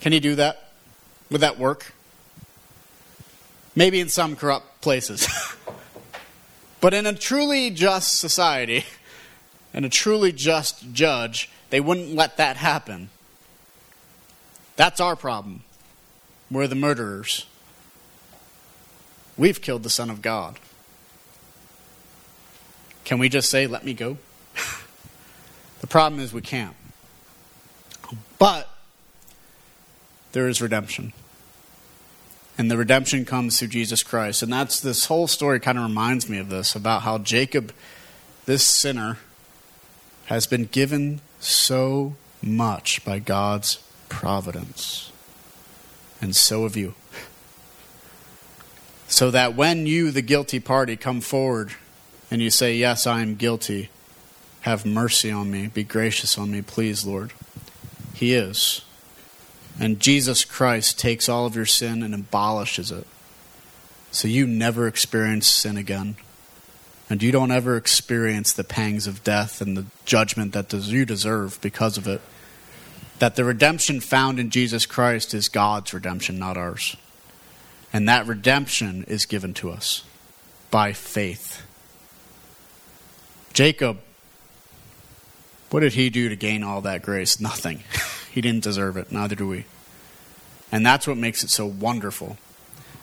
Can 0.00 0.12
he 0.12 0.20
do 0.20 0.34
that? 0.36 0.72
Would 1.30 1.40
that 1.40 1.58
work? 1.58 1.92
Maybe 3.74 4.00
in 4.00 4.08
some 4.08 4.36
corrupt 4.36 4.80
places. 4.80 5.28
but 6.80 6.94
in 6.94 7.06
a 7.06 7.14
truly 7.14 7.70
just 7.70 8.18
society, 8.18 8.84
and 9.74 9.84
a 9.84 9.88
truly 9.88 10.32
just 10.32 10.92
judge, 10.92 11.50
they 11.70 11.80
wouldn't 11.80 12.14
let 12.14 12.36
that 12.36 12.56
happen. 12.56 13.08
That's 14.76 15.00
our 15.00 15.16
problem. 15.16 15.64
We're 16.50 16.66
the 16.66 16.74
murderers. 16.74 17.46
We've 19.38 19.60
killed 19.60 19.82
the 19.82 19.90
Son 19.90 20.10
of 20.10 20.20
God. 20.20 20.58
Can 23.04 23.18
we 23.18 23.28
just 23.28 23.50
say, 23.50 23.66
let 23.66 23.84
me 23.84 23.94
go? 23.94 24.18
the 25.80 25.86
problem 25.86 26.20
is 26.20 26.32
we 26.32 26.42
can't. 26.42 26.76
But 28.38 28.68
there 30.32 30.48
is 30.48 30.60
redemption. 30.60 31.12
And 32.62 32.70
the 32.70 32.76
redemption 32.76 33.24
comes 33.24 33.58
through 33.58 33.68
Jesus 33.74 34.04
Christ. 34.04 34.40
And 34.40 34.52
that's 34.52 34.78
this 34.78 35.06
whole 35.06 35.26
story 35.26 35.58
kind 35.58 35.76
of 35.76 35.82
reminds 35.82 36.28
me 36.28 36.38
of 36.38 36.48
this 36.48 36.76
about 36.76 37.02
how 37.02 37.18
Jacob, 37.18 37.72
this 38.46 38.64
sinner, 38.64 39.18
has 40.26 40.46
been 40.46 40.66
given 40.66 41.22
so 41.40 42.14
much 42.40 43.04
by 43.04 43.18
God's 43.18 43.82
providence 44.08 45.10
and 46.20 46.36
so 46.36 46.62
have 46.62 46.76
you. 46.76 46.94
So 49.08 49.32
that 49.32 49.56
when 49.56 49.86
you, 49.86 50.12
the 50.12 50.22
guilty 50.22 50.60
party, 50.60 50.96
come 50.96 51.20
forward 51.20 51.72
and 52.30 52.40
you 52.40 52.50
say, 52.50 52.76
Yes, 52.76 53.08
I 53.08 53.22
am 53.22 53.34
guilty, 53.34 53.90
have 54.60 54.86
mercy 54.86 55.32
on 55.32 55.50
me, 55.50 55.66
be 55.66 55.82
gracious 55.82 56.38
on 56.38 56.52
me, 56.52 56.62
please, 56.62 57.04
Lord. 57.04 57.32
He 58.14 58.34
is. 58.34 58.82
And 59.80 60.00
Jesus 60.00 60.44
Christ 60.44 60.98
takes 60.98 61.28
all 61.28 61.46
of 61.46 61.56
your 61.56 61.66
sin 61.66 62.02
and 62.02 62.14
abolishes 62.14 62.90
it. 62.90 63.06
So 64.10 64.28
you 64.28 64.46
never 64.46 64.86
experience 64.86 65.46
sin 65.46 65.76
again. 65.76 66.16
And 67.08 67.22
you 67.22 67.32
don't 67.32 67.50
ever 67.50 67.76
experience 67.76 68.52
the 68.52 68.64
pangs 68.64 69.06
of 69.06 69.24
death 69.24 69.60
and 69.60 69.76
the 69.76 69.86
judgment 70.04 70.52
that 70.52 70.72
you 70.72 71.04
deserve 71.04 71.58
because 71.60 71.98
of 71.98 72.06
it 72.06 72.20
that 73.22 73.36
the 73.36 73.44
redemption 73.44 74.00
found 74.00 74.40
in 74.40 74.50
Jesus 74.50 74.84
Christ 74.84 75.32
is 75.32 75.48
God's 75.48 75.94
redemption, 75.94 76.40
not 76.40 76.56
ours. 76.56 76.96
And 77.92 78.08
that 78.08 78.26
redemption 78.26 79.04
is 79.06 79.26
given 79.26 79.54
to 79.54 79.70
us 79.70 80.02
by 80.72 80.92
faith. 80.92 81.62
Jacob, 83.52 84.00
what 85.70 85.80
did 85.80 85.92
he 85.92 86.10
do 86.10 86.30
to 86.30 86.34
gain 86.34 86.64
all 86.64 86.80
that 86.80 87.02
grace? 87.02 87.38
Nothing. 87.40 87.84
He 88.32 88.40
didn't 88.40 88.64
deserve 88.64 88.96
it, 88.96 89.12
neither 89.12 89.34
do 89.34 89.46
we. 89.46 89.66
And 90.72 90.86
that's 90.86 91.06
what 91.06 91.18
makes 91.18 91.44
it 91.44 91.50
so 91.50 91.66
wonderful. 91.66 92.38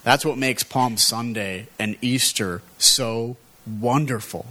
That's 0.04 0.26
what 0.26 0.39
makes 0.39 0.63
Palm 0.63 0.98
Sunday 0.98 1.68
and 1.78 1.98
Easter 2.02 2.63
so 2.80 3.38
wonderful. 3.68 4.48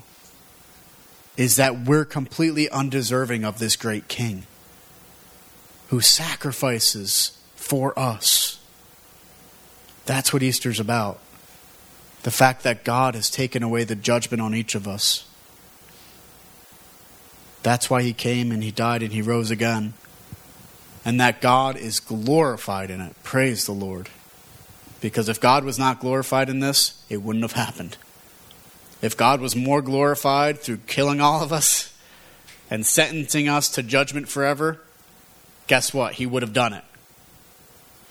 Is 1.36 1.56
that 1.56 1.80
we're 1.80 2.04
completely 2.04 2.70
undeserving 2.70 3.44
of 3.44 3.58
this 3.58 3.74
great 3.74 4.06
king 4.06 4.46
who 5.88 6.00
sacrifices 6.00 7.36
for 7.56 7.98
us. 7.98 8.60
That's 10.06 10.32
what 10.32 10.42
Easter's 10.44 10.78
about. 10.78 11.18
The 12.22 12.30
fact 12.30 12.62
that 12.62 12.84
God 12.84 13.16
has 13.16 13.30
taken 13.30 13.64
away 13.64 13.82
the 13.82 13.96
judgment 13.96 14.40
on 14.40 14.54
each 14.54 14.76
of 14.76 14.86
us. 14.86 15.24
That's 17.64 17.90
why 17.90 18.02
he 18.02 18.12
came 18.12 18.52
and 18.52 18.62
he 18.62 18.70
died 18.70 19.02
and 19.02 19.12
he 19.12 19.22
rose 19.22 19.50
again. 19.50 19.94
And 21.04 21.20
that 21.20 21.40
God 21.40 21.76
is 21.76 22.00
glorified 22.00 22.90
in 22.90 23.00
it. 23.00 23.14
Praise 23.22 23.66
the 23.66 23.72
Lord. 23.72 24.08
Because 25.00 25.28
if 25.28 25.40
God 25.40 25.64
was 25.64 25.78
not 25.78 26.00
glorified 26.00 26.48
in 26.48 26.60
this, 26.60 27.02
it 27.08 27.22
wouldn't 27.22 27.44
have 27.44 27.52
happened. 27.52 27.96
If 29.00 29.16
God 29.16 29.40
was 29.40 29.54
more 29.54 29.80
glorified 29.80 30.58
through 30.58 30.78
killing 30.88 31.20
all 31.20 31.42
of 31.42 31.52
us 31.52 31.94
and 32.68 32.84
sentencing 32.84 33.48
us 33.48 33.68
to 33.70 33.82
judgment 33.82 34.28
forever, 34.28 34.80
guess 35.68 35.94
what? 35.94 36.14
He 36.14 36.26
would 36.26 36.42
have 36.42 36.52
done 36.52 36.72
it. 36.72 36.84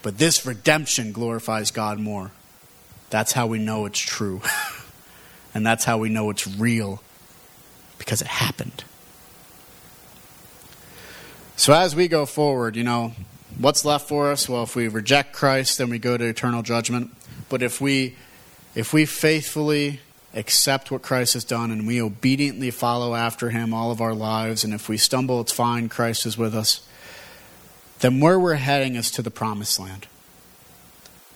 But 0.01 0.17
this 0.17 0.45
redemption 0.45 1.11
glorifies 1.11 1.71
God 1.71 1.99
more. 1.99 2.31
That's 3.09 3.33
how 3.33 3.47
we 3.47 3.59
know 3.59 3.85
it's 3.85 3.99
true. 3.99 4.41
and 5.53 5.65
that's 5.65 5.83
how 5.83 5.97
we 5.97 6.09
know 6.09 6.29
it's 6.29 6.47
real 6.47 7.01
because 7.97 8.21
it 8.21 8.27
happened. 8.27 8.83
So 11.57 11.73
as 11.73 11.93
we 11.93 12.07
go 12.07 12.25
forward, 12.25 12.77
you 12.77 12.85
know, 12.85 13.11
what's 13.57 13.83
left 13.83 14.07
for 14.07 14.31
us? 14.31 14.47
Well, 14.47 14.63
if 14.63 14.75
we 14.75 14.87
reject 14.87 15.33
Christ, 15.33 15.77
then 15.77 15.89
we 15.89 15.99
go 15.99 16.15
to 16.15 16.23
eternal 16.23 16.61
judgment. 16.61 17.11
But 17.49 17.61
if 17.61 17.81
we 17.81 18.15
if 18.75 18.93
we 18.93 19.05
faithfully 19.05 19.99
accept 20.33 20.91
what 20.91 21.01
Christ 21.01 21.33
has 21.33 21.43
done 21.43 21.71
and 21.71 21.85
we 21.85 22.01
obediently 22.01 22.71
follow 22.71 23.15
after 23.15 23.49
him 23.49 23.73
all 23.73 23.91
of 23.91 23.99
our 23.99 24.13
lives 24.13 24.63
and 24.63 24.73
if 24.73 24.87
we 24.87 24.95
stumble, 24.97 25.41
it's 25.41 25.51
fine, 25.51 25.89
Christ 25.89 26.25
is 26.25 26.37
with 26.37 26.55
us 26.55 26.87
then 27.99 28.19
where 28.19 28.39
we're 28.39 28.55
heading 28.55 28.95
is 28.95 29.09
to 29.11 29.21
the 29.21 29.31
promised 29.31 29.79
land. 29.79 30.07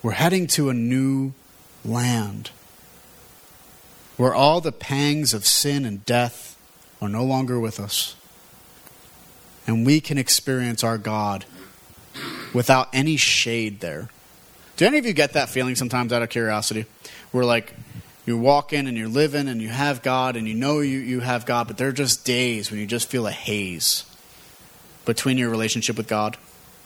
We're 0.04 0.12
heading 0.12 0.48
to 0.48 0.70
a 0.70 0.74
new 0.74 1.34
land 1.84 2.52
where 4.18 4.34
all 4.34 4.62
the 4.62 4.72
pangs 4.72 5.34
of 5.34 5.46
sin 5.46 5.86
and 5.86 6.06
death 6.06 6.58
are 7.02 7.10
no 7.10 7.24
longer 7.24 7.60
with 7.60 7.80
us. 7.80 8.16
And 9.72 9.86
we 9.86 10.02
can 10.02 10.18
experience 10.18 10.84
our 10.84 10.98
God 10.98 11.46
without 12.54 12.90
any 12.92 13.16
shade 13.16 13.80
there. 13.80 14.10
Do 14.76 14.86
any 14.86 14.98
of 14.98 15.06
you 15.06 15.14
get 15.14 15.32
that 15.32 15.48
feeling 15.48 15.76
sometimes 15.76 16.12
out 16.12 16.22
of 16.22 16.28
curiosity? 16.28 16.88
Where 17.32 17.46
like 17.46 17.74
you're 18.26 18.36
walking 18.36 18.86
and 18.86 18.98
you're 18.98 19.08
living 19.08 19.48
and 19.48 19.62
you 19.62 19.70
have 19.70 20.02
God 20.02 20.36
and 20.36 20.46
you 20.46 20.56
know 20.56 20.82
you, 20.82 21.00
you 21.00 21.22
have 21.22 21.46
God, 21.46 21.68
but 21.68 21.78
there 21.78 21.88
are 21.88 21.94
just 21.94 22.26
days 22.26 22.70
when 22.70 22.82
you 22.82 22.86
just 22.86 23.08
feel 23.08 23.26
a 23.26 23.32
haze 23.32 24.04
between 25.06 25.38
your 25.38 25.50
relationship 25.50 25.96
with 25.96 26.10
God. 26.10 26.36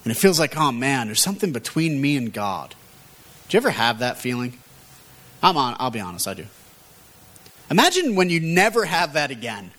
And 0.04 0.12
it 0.12 0.15
feels 0.15 0.39
like, 0.39 0.56
oh 0.56 0.71
man, 0.71 1.08
there's 1.08 1.19
something 1.19 1.52
between 1.52 2.00
me 2.00 2.15
and 2.17 2.32
God. 2.32 2.76
Do 3.50 3.58
you 3.58 3.62
ever 3.62 3.71
have 3.71 3.98
that 3.98 4.19
feeling? 4.19 4.60
I'm 5.41 5.58
on, 5.58 5.76
I'll 5.80 5.89
be 5.89 6.00
honest, 6.00 6.28
I 6.28 6.36
do. 6.36 6.45
Imagine 7.71 8.13
when 8.13 8.30
you 8.30 8.39
never 8.39 8.86
have 8.86 9.13
that 9.13 9.32
again. 9.32 9.71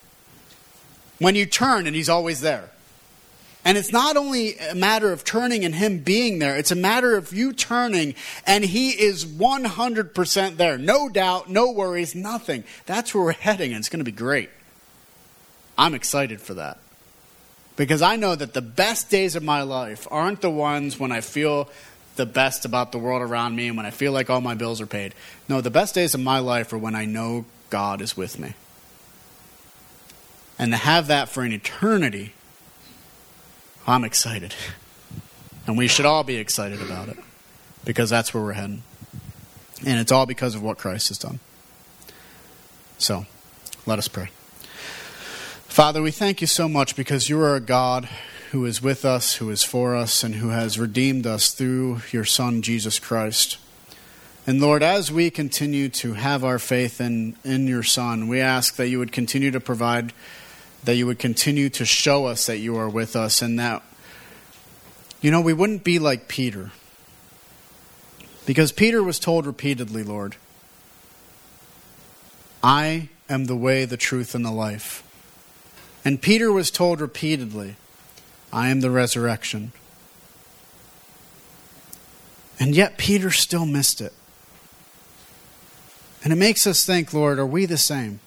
When 1.21 1.37
you 1.37 1.47
turn 1.47 1.87
and 1.87 1.95
He's 1.95 2.09
always 2.09 2.41
there. 2.41 2.71
And 3.67 3.77
it's 3.77 3.91
not 3.91 4.17
only 4.17 4.57
a 4.59 4.77
matter 4.77 5.11
of 5.11 5.25
turning 5.25 5.65
and 5.65 5.75
Him 5.75 5.99
being 5.99 6.39
there, 6.39 6.57
it's 6.57 6.71
a 6.71 6.77
matter 6.77 7.17
of 7.17 7.33
you 7.33 7.53
turning 7.53 8.15
and 8.47 8.65
He 8.65 8.91
is 8.91 9.25
100% 9.25 10.57
there. 10.57 10.79
No 10.79 11.09
doubt, 11.09 11.51
no 11.51 11.73
worries, 11.73 12.15
nothing. 12.15 12.63
That's 12.87 13.13
where 13.13 13.25
we're 13.25 13.33
heading, 13.33 13.73
and 13.73 13.81
it's 13.81 13.89
going 13.89 13.99
to 13.99 14.05
be 14.05 14.13
great. 14.13 14.51
I'm 15.77 15.95
excited 15.95 16.41
for 16.41 16.55
that. 16.55 16.79
Because 17.75 18.03
I 18.03 18.15
know 18.15 18.37
that 18.37 18.55
the 18.55 18.63
best 18.63 19.11
days 19.11 19.35
of 19.35 19.43
my 19.43 19.63
life 19.63 20.07
aren't 20.13 20.43
the 20.43 20.51
ones 20.51 21.01
when 21.01 21.11
I 21.11 21.21
feel 21.21 21.69
the 22.15 22.25
best 22.25 22.67
about 22.67 22.93
the 22.93 22.99
world 22.99 23.21
around 23.21 23.57
me 23.57 23.67
and 23.67 23.77
when 23.77 23.85
I 23.85 23.91
feel 23.91 24.13
like 24.13 24.31
all 24.31 24.41
my 24.41 24.55
bills 24.55 24.81
are 24.81 24.87
paid. 24.87 25.13
No, 25.49 25.61
the 25.61 25.71
best 25.71 25.93
days 25.93 26.15
of 26.15 26.21
my 26.21 26.39
life 26.39 26.73
are 26.73 26.79
when 26.79 26.95
I 26.95 27.05
know 27.05 27.47
God 27.69 28.01
is 28.01 28.17
with 28.17 28.39
me. 28.39 28.55
And 30.57 30.71
to 30.71 30.79
have 30.79 31.09
that 31.09 31.29
for 31.29 31.43
an 31.43 31.51
eternity, 31.51 32.33
I'm 33.87 34.05
excited. 34.05 34.55
And 35.67 35.79
we 35.79 35.89
should 35.89 36.07
all 36.07 36.25
be 36.25 36.37
excited 36.37 36.81
about 36.83 37.09
it 37.09 37.19
because 37.85 38.11
that's 38.11 38.35
where 38.35 38.43
we're 38.43 38.53
heading. 38.53 38.83
And 39.85 40.01
it's 40.01 40.13
all 40.13 40.27
because 40.27 40.55
of 40.55 40.63
what 40.63 40.79
Christ 40.79 41.09
has 41.09 41.19
done. 41.19 41.41
So, 42.99 43.27
let 43.85 43.99
us 43.99 44.09
pray. 44.09 44.31
Father, 45.67 46.01
we 46.01 46.11
thank 46.11 46.41
you 46.41 46.47
so 46.47 46.69
much 46.69 46.97
because 46.97 47.29
you 47.29 47.39
are 47.41 47.55
a 47.55 47.61
God 47.61 48.09
who 48.51 48.65
is 48.65 48.81
with 48.81 49.05
us, 49.05 49.35
who 49.35 49.51
is 49.51 49.63
for 49.63 49.95
us, 49.95 50.25
and 50.25 50.37
who 50.37 50.49
has 50.49 50.79
redeemed 50.79 51.27
us 51.27 51.51
through 51.51 52.01
your 52.11 52.25
Son, 52.25 52.63
Jesus 52.63 52.99
Christ. 52.99 53.59
And 54.47 54.61
Lord, 54.61 54.83
as 54.83 55.13
we 55.13 55.31
continue 55.31 55.89
to 55.91 56.15
have 56.15 56.45
our 56.45 56.59
faith 56.59 57.01
in, 57.01 57.37
in 57.45 57.67
your 57.67 57.83
Son, 57.83 58.29
we 58.29 58.41
ask 58.41 58.77
that 58.77 58.89
you 58.89 58.99
would 58.99 59.13
continue 59.13 59.51
to 59.51 59.61
provide, 59.61 60.13
that 60.87 60.97
you 60.97 61.07
would 61.07 61.19
continue 61.19 61.69
to 61.69 61.85
show 61.85 62.27
us 62.27 62.47
that 62.47 62.59
you 62.59 62.77
are 62.77 62.89
with 62.89 63.15
us, 63.15 63.43
and 63.43 63.59
that, 63.59 63.83
you 65.21 65.31
know, 65.31 65.41
we 65.41 65.53
wouldn't 65.53 65.85
be 65.85 65.99
like 65.99 66.29
Peter. 66.29 66.71
Because 68.47 68.71
Peter 68.71 69.03
was 69.03 69.19
told 69.19 69.47
repeatedly, 69.47 70.05
Lord, 70.05 70.37
I 72.63 73.09
am 73.29 73.47
the 73.47 73.57
way, 73.57 73.85
the 73.85 73.97
truth, 73.97 74.35
and 74.35 74.45
the 74.45 74.53
life. 74.53 75.03
And 76.05 76.23
Peter 76.23 76.53
was 76.53 76.71
told 76.71 77.01
repeatedly, 77.01 77.75
I 78.53 78.69
am 78.69 78.81
the 78.81 78.91
resurrection. 78.91 79.73
And 82.61 82.77
yet 82.77 82.97
Peter 82.97 83.33
still 83.33 83.67
missed 83.67 84.01
it. 84.01 84.13
And 86.23 86.33
it 86.33 86.37
makes 86.37 86.65
us 86.65 86.87
think, 86.87 87.13
Lord, 87.13 87.41
are 87.41 87.47
we 87.47 87.67
the 87.67 87.77
same? 87.77 88.21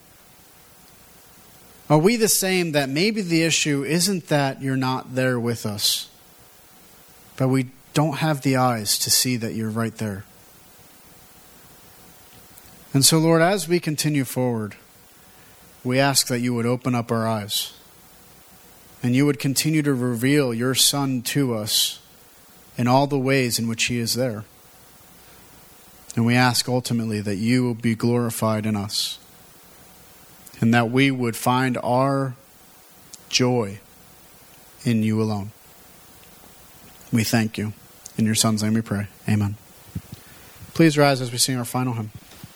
Are 1.90 1.98
we 1.98 2.18
the 2.18 2.28
same 2.28 2.74
that 2.74 2.88
maybe 2.88 3.22
the 3.22 3.44
issue 3.44 3.84
isn't 3.84 4.28
that 4.28 4.62
you're 4.62 4.78
not 4.78 5.16
there 5.16 5.40
with 5.40 5.66
us, 5.66 6.10
but 7.36 7.48
we 7.48 7.72
don't 7.96 8.18
have 8.18 8.42
the 8.42 8.58
eyes 8.58 9.00
to 9.00 9.10
see 9.10 9.38
that 9.38 9.56
you're 9.56 9.72
right 9.72 9.96
there? 9.96 10.24
And 12.94 13.04
so, 13.04 13.18
Lord, 13.18 13.42
as 13.42 13.68
we 13.68 13.80
continue 13.80 14.24
forward, 14.24 14.76
we 15.84 16.00
ask 16.00 16.28
that 16.28 16.40
you 16.40 16.54
would 16.54 16.66
open 16.68 16.94
up 16.94 17.12
our 17.12 17.28
eyes 17.28 17.74
and 19.02 19.16
you 19.16 19.26
would 19.26 19.40
continue 19.40 19.82
to 19.82 19.94
reveal 19.94 20.54
your 20.54 20.76
Son 20.76 21.22
to 21.24 21.56
us 21.56 22.00
in 22.78 22.88
all 22.88 23.08
the 23.08 23.18
ways 23.18 23.58
in 23.58 23.68
which 23.68 23.86
he 23.86 23.98
is 23.98 24.14
there. 24.14 24.44
And 26.16 26.26
we 26.26 26.36
ask 26.36 26.68
ultimately 26.68 27.22
that 27.22 27.38
you 27.38 27.64
will 27.64 27.76
be 27.76 27.96
glorified 27.96 28.66
in 28.66 28.76
us 28.76 29.20
and 30.62 30.74
that 30.74 30.92
we 30.92 31.12
would 31.12 31.36
find 31.36 31.78
our 31.84 32.36
joy 33.30 33.80
in 34.84 35.04
you 35.04 35.22
alone. 35.22 35.52
We 37.12 37.24
thank 37.24 37.58
you. 37.58 37.74
In 38.18 38.26
your 38.26 38.36
Son's 38.36 38.62
name 38.62 38.74
we 38.74 38.82
pray. 38.82 39.08
Amen. 39.28 39.56
Please 40.74 40.98
rise 40.98 41.22
as 41.22 41.32
we 41.32 41.38
sing 41.38 41.58
our 41.58 41.66
final 41.66 41.94
hymn. 41.94 42.12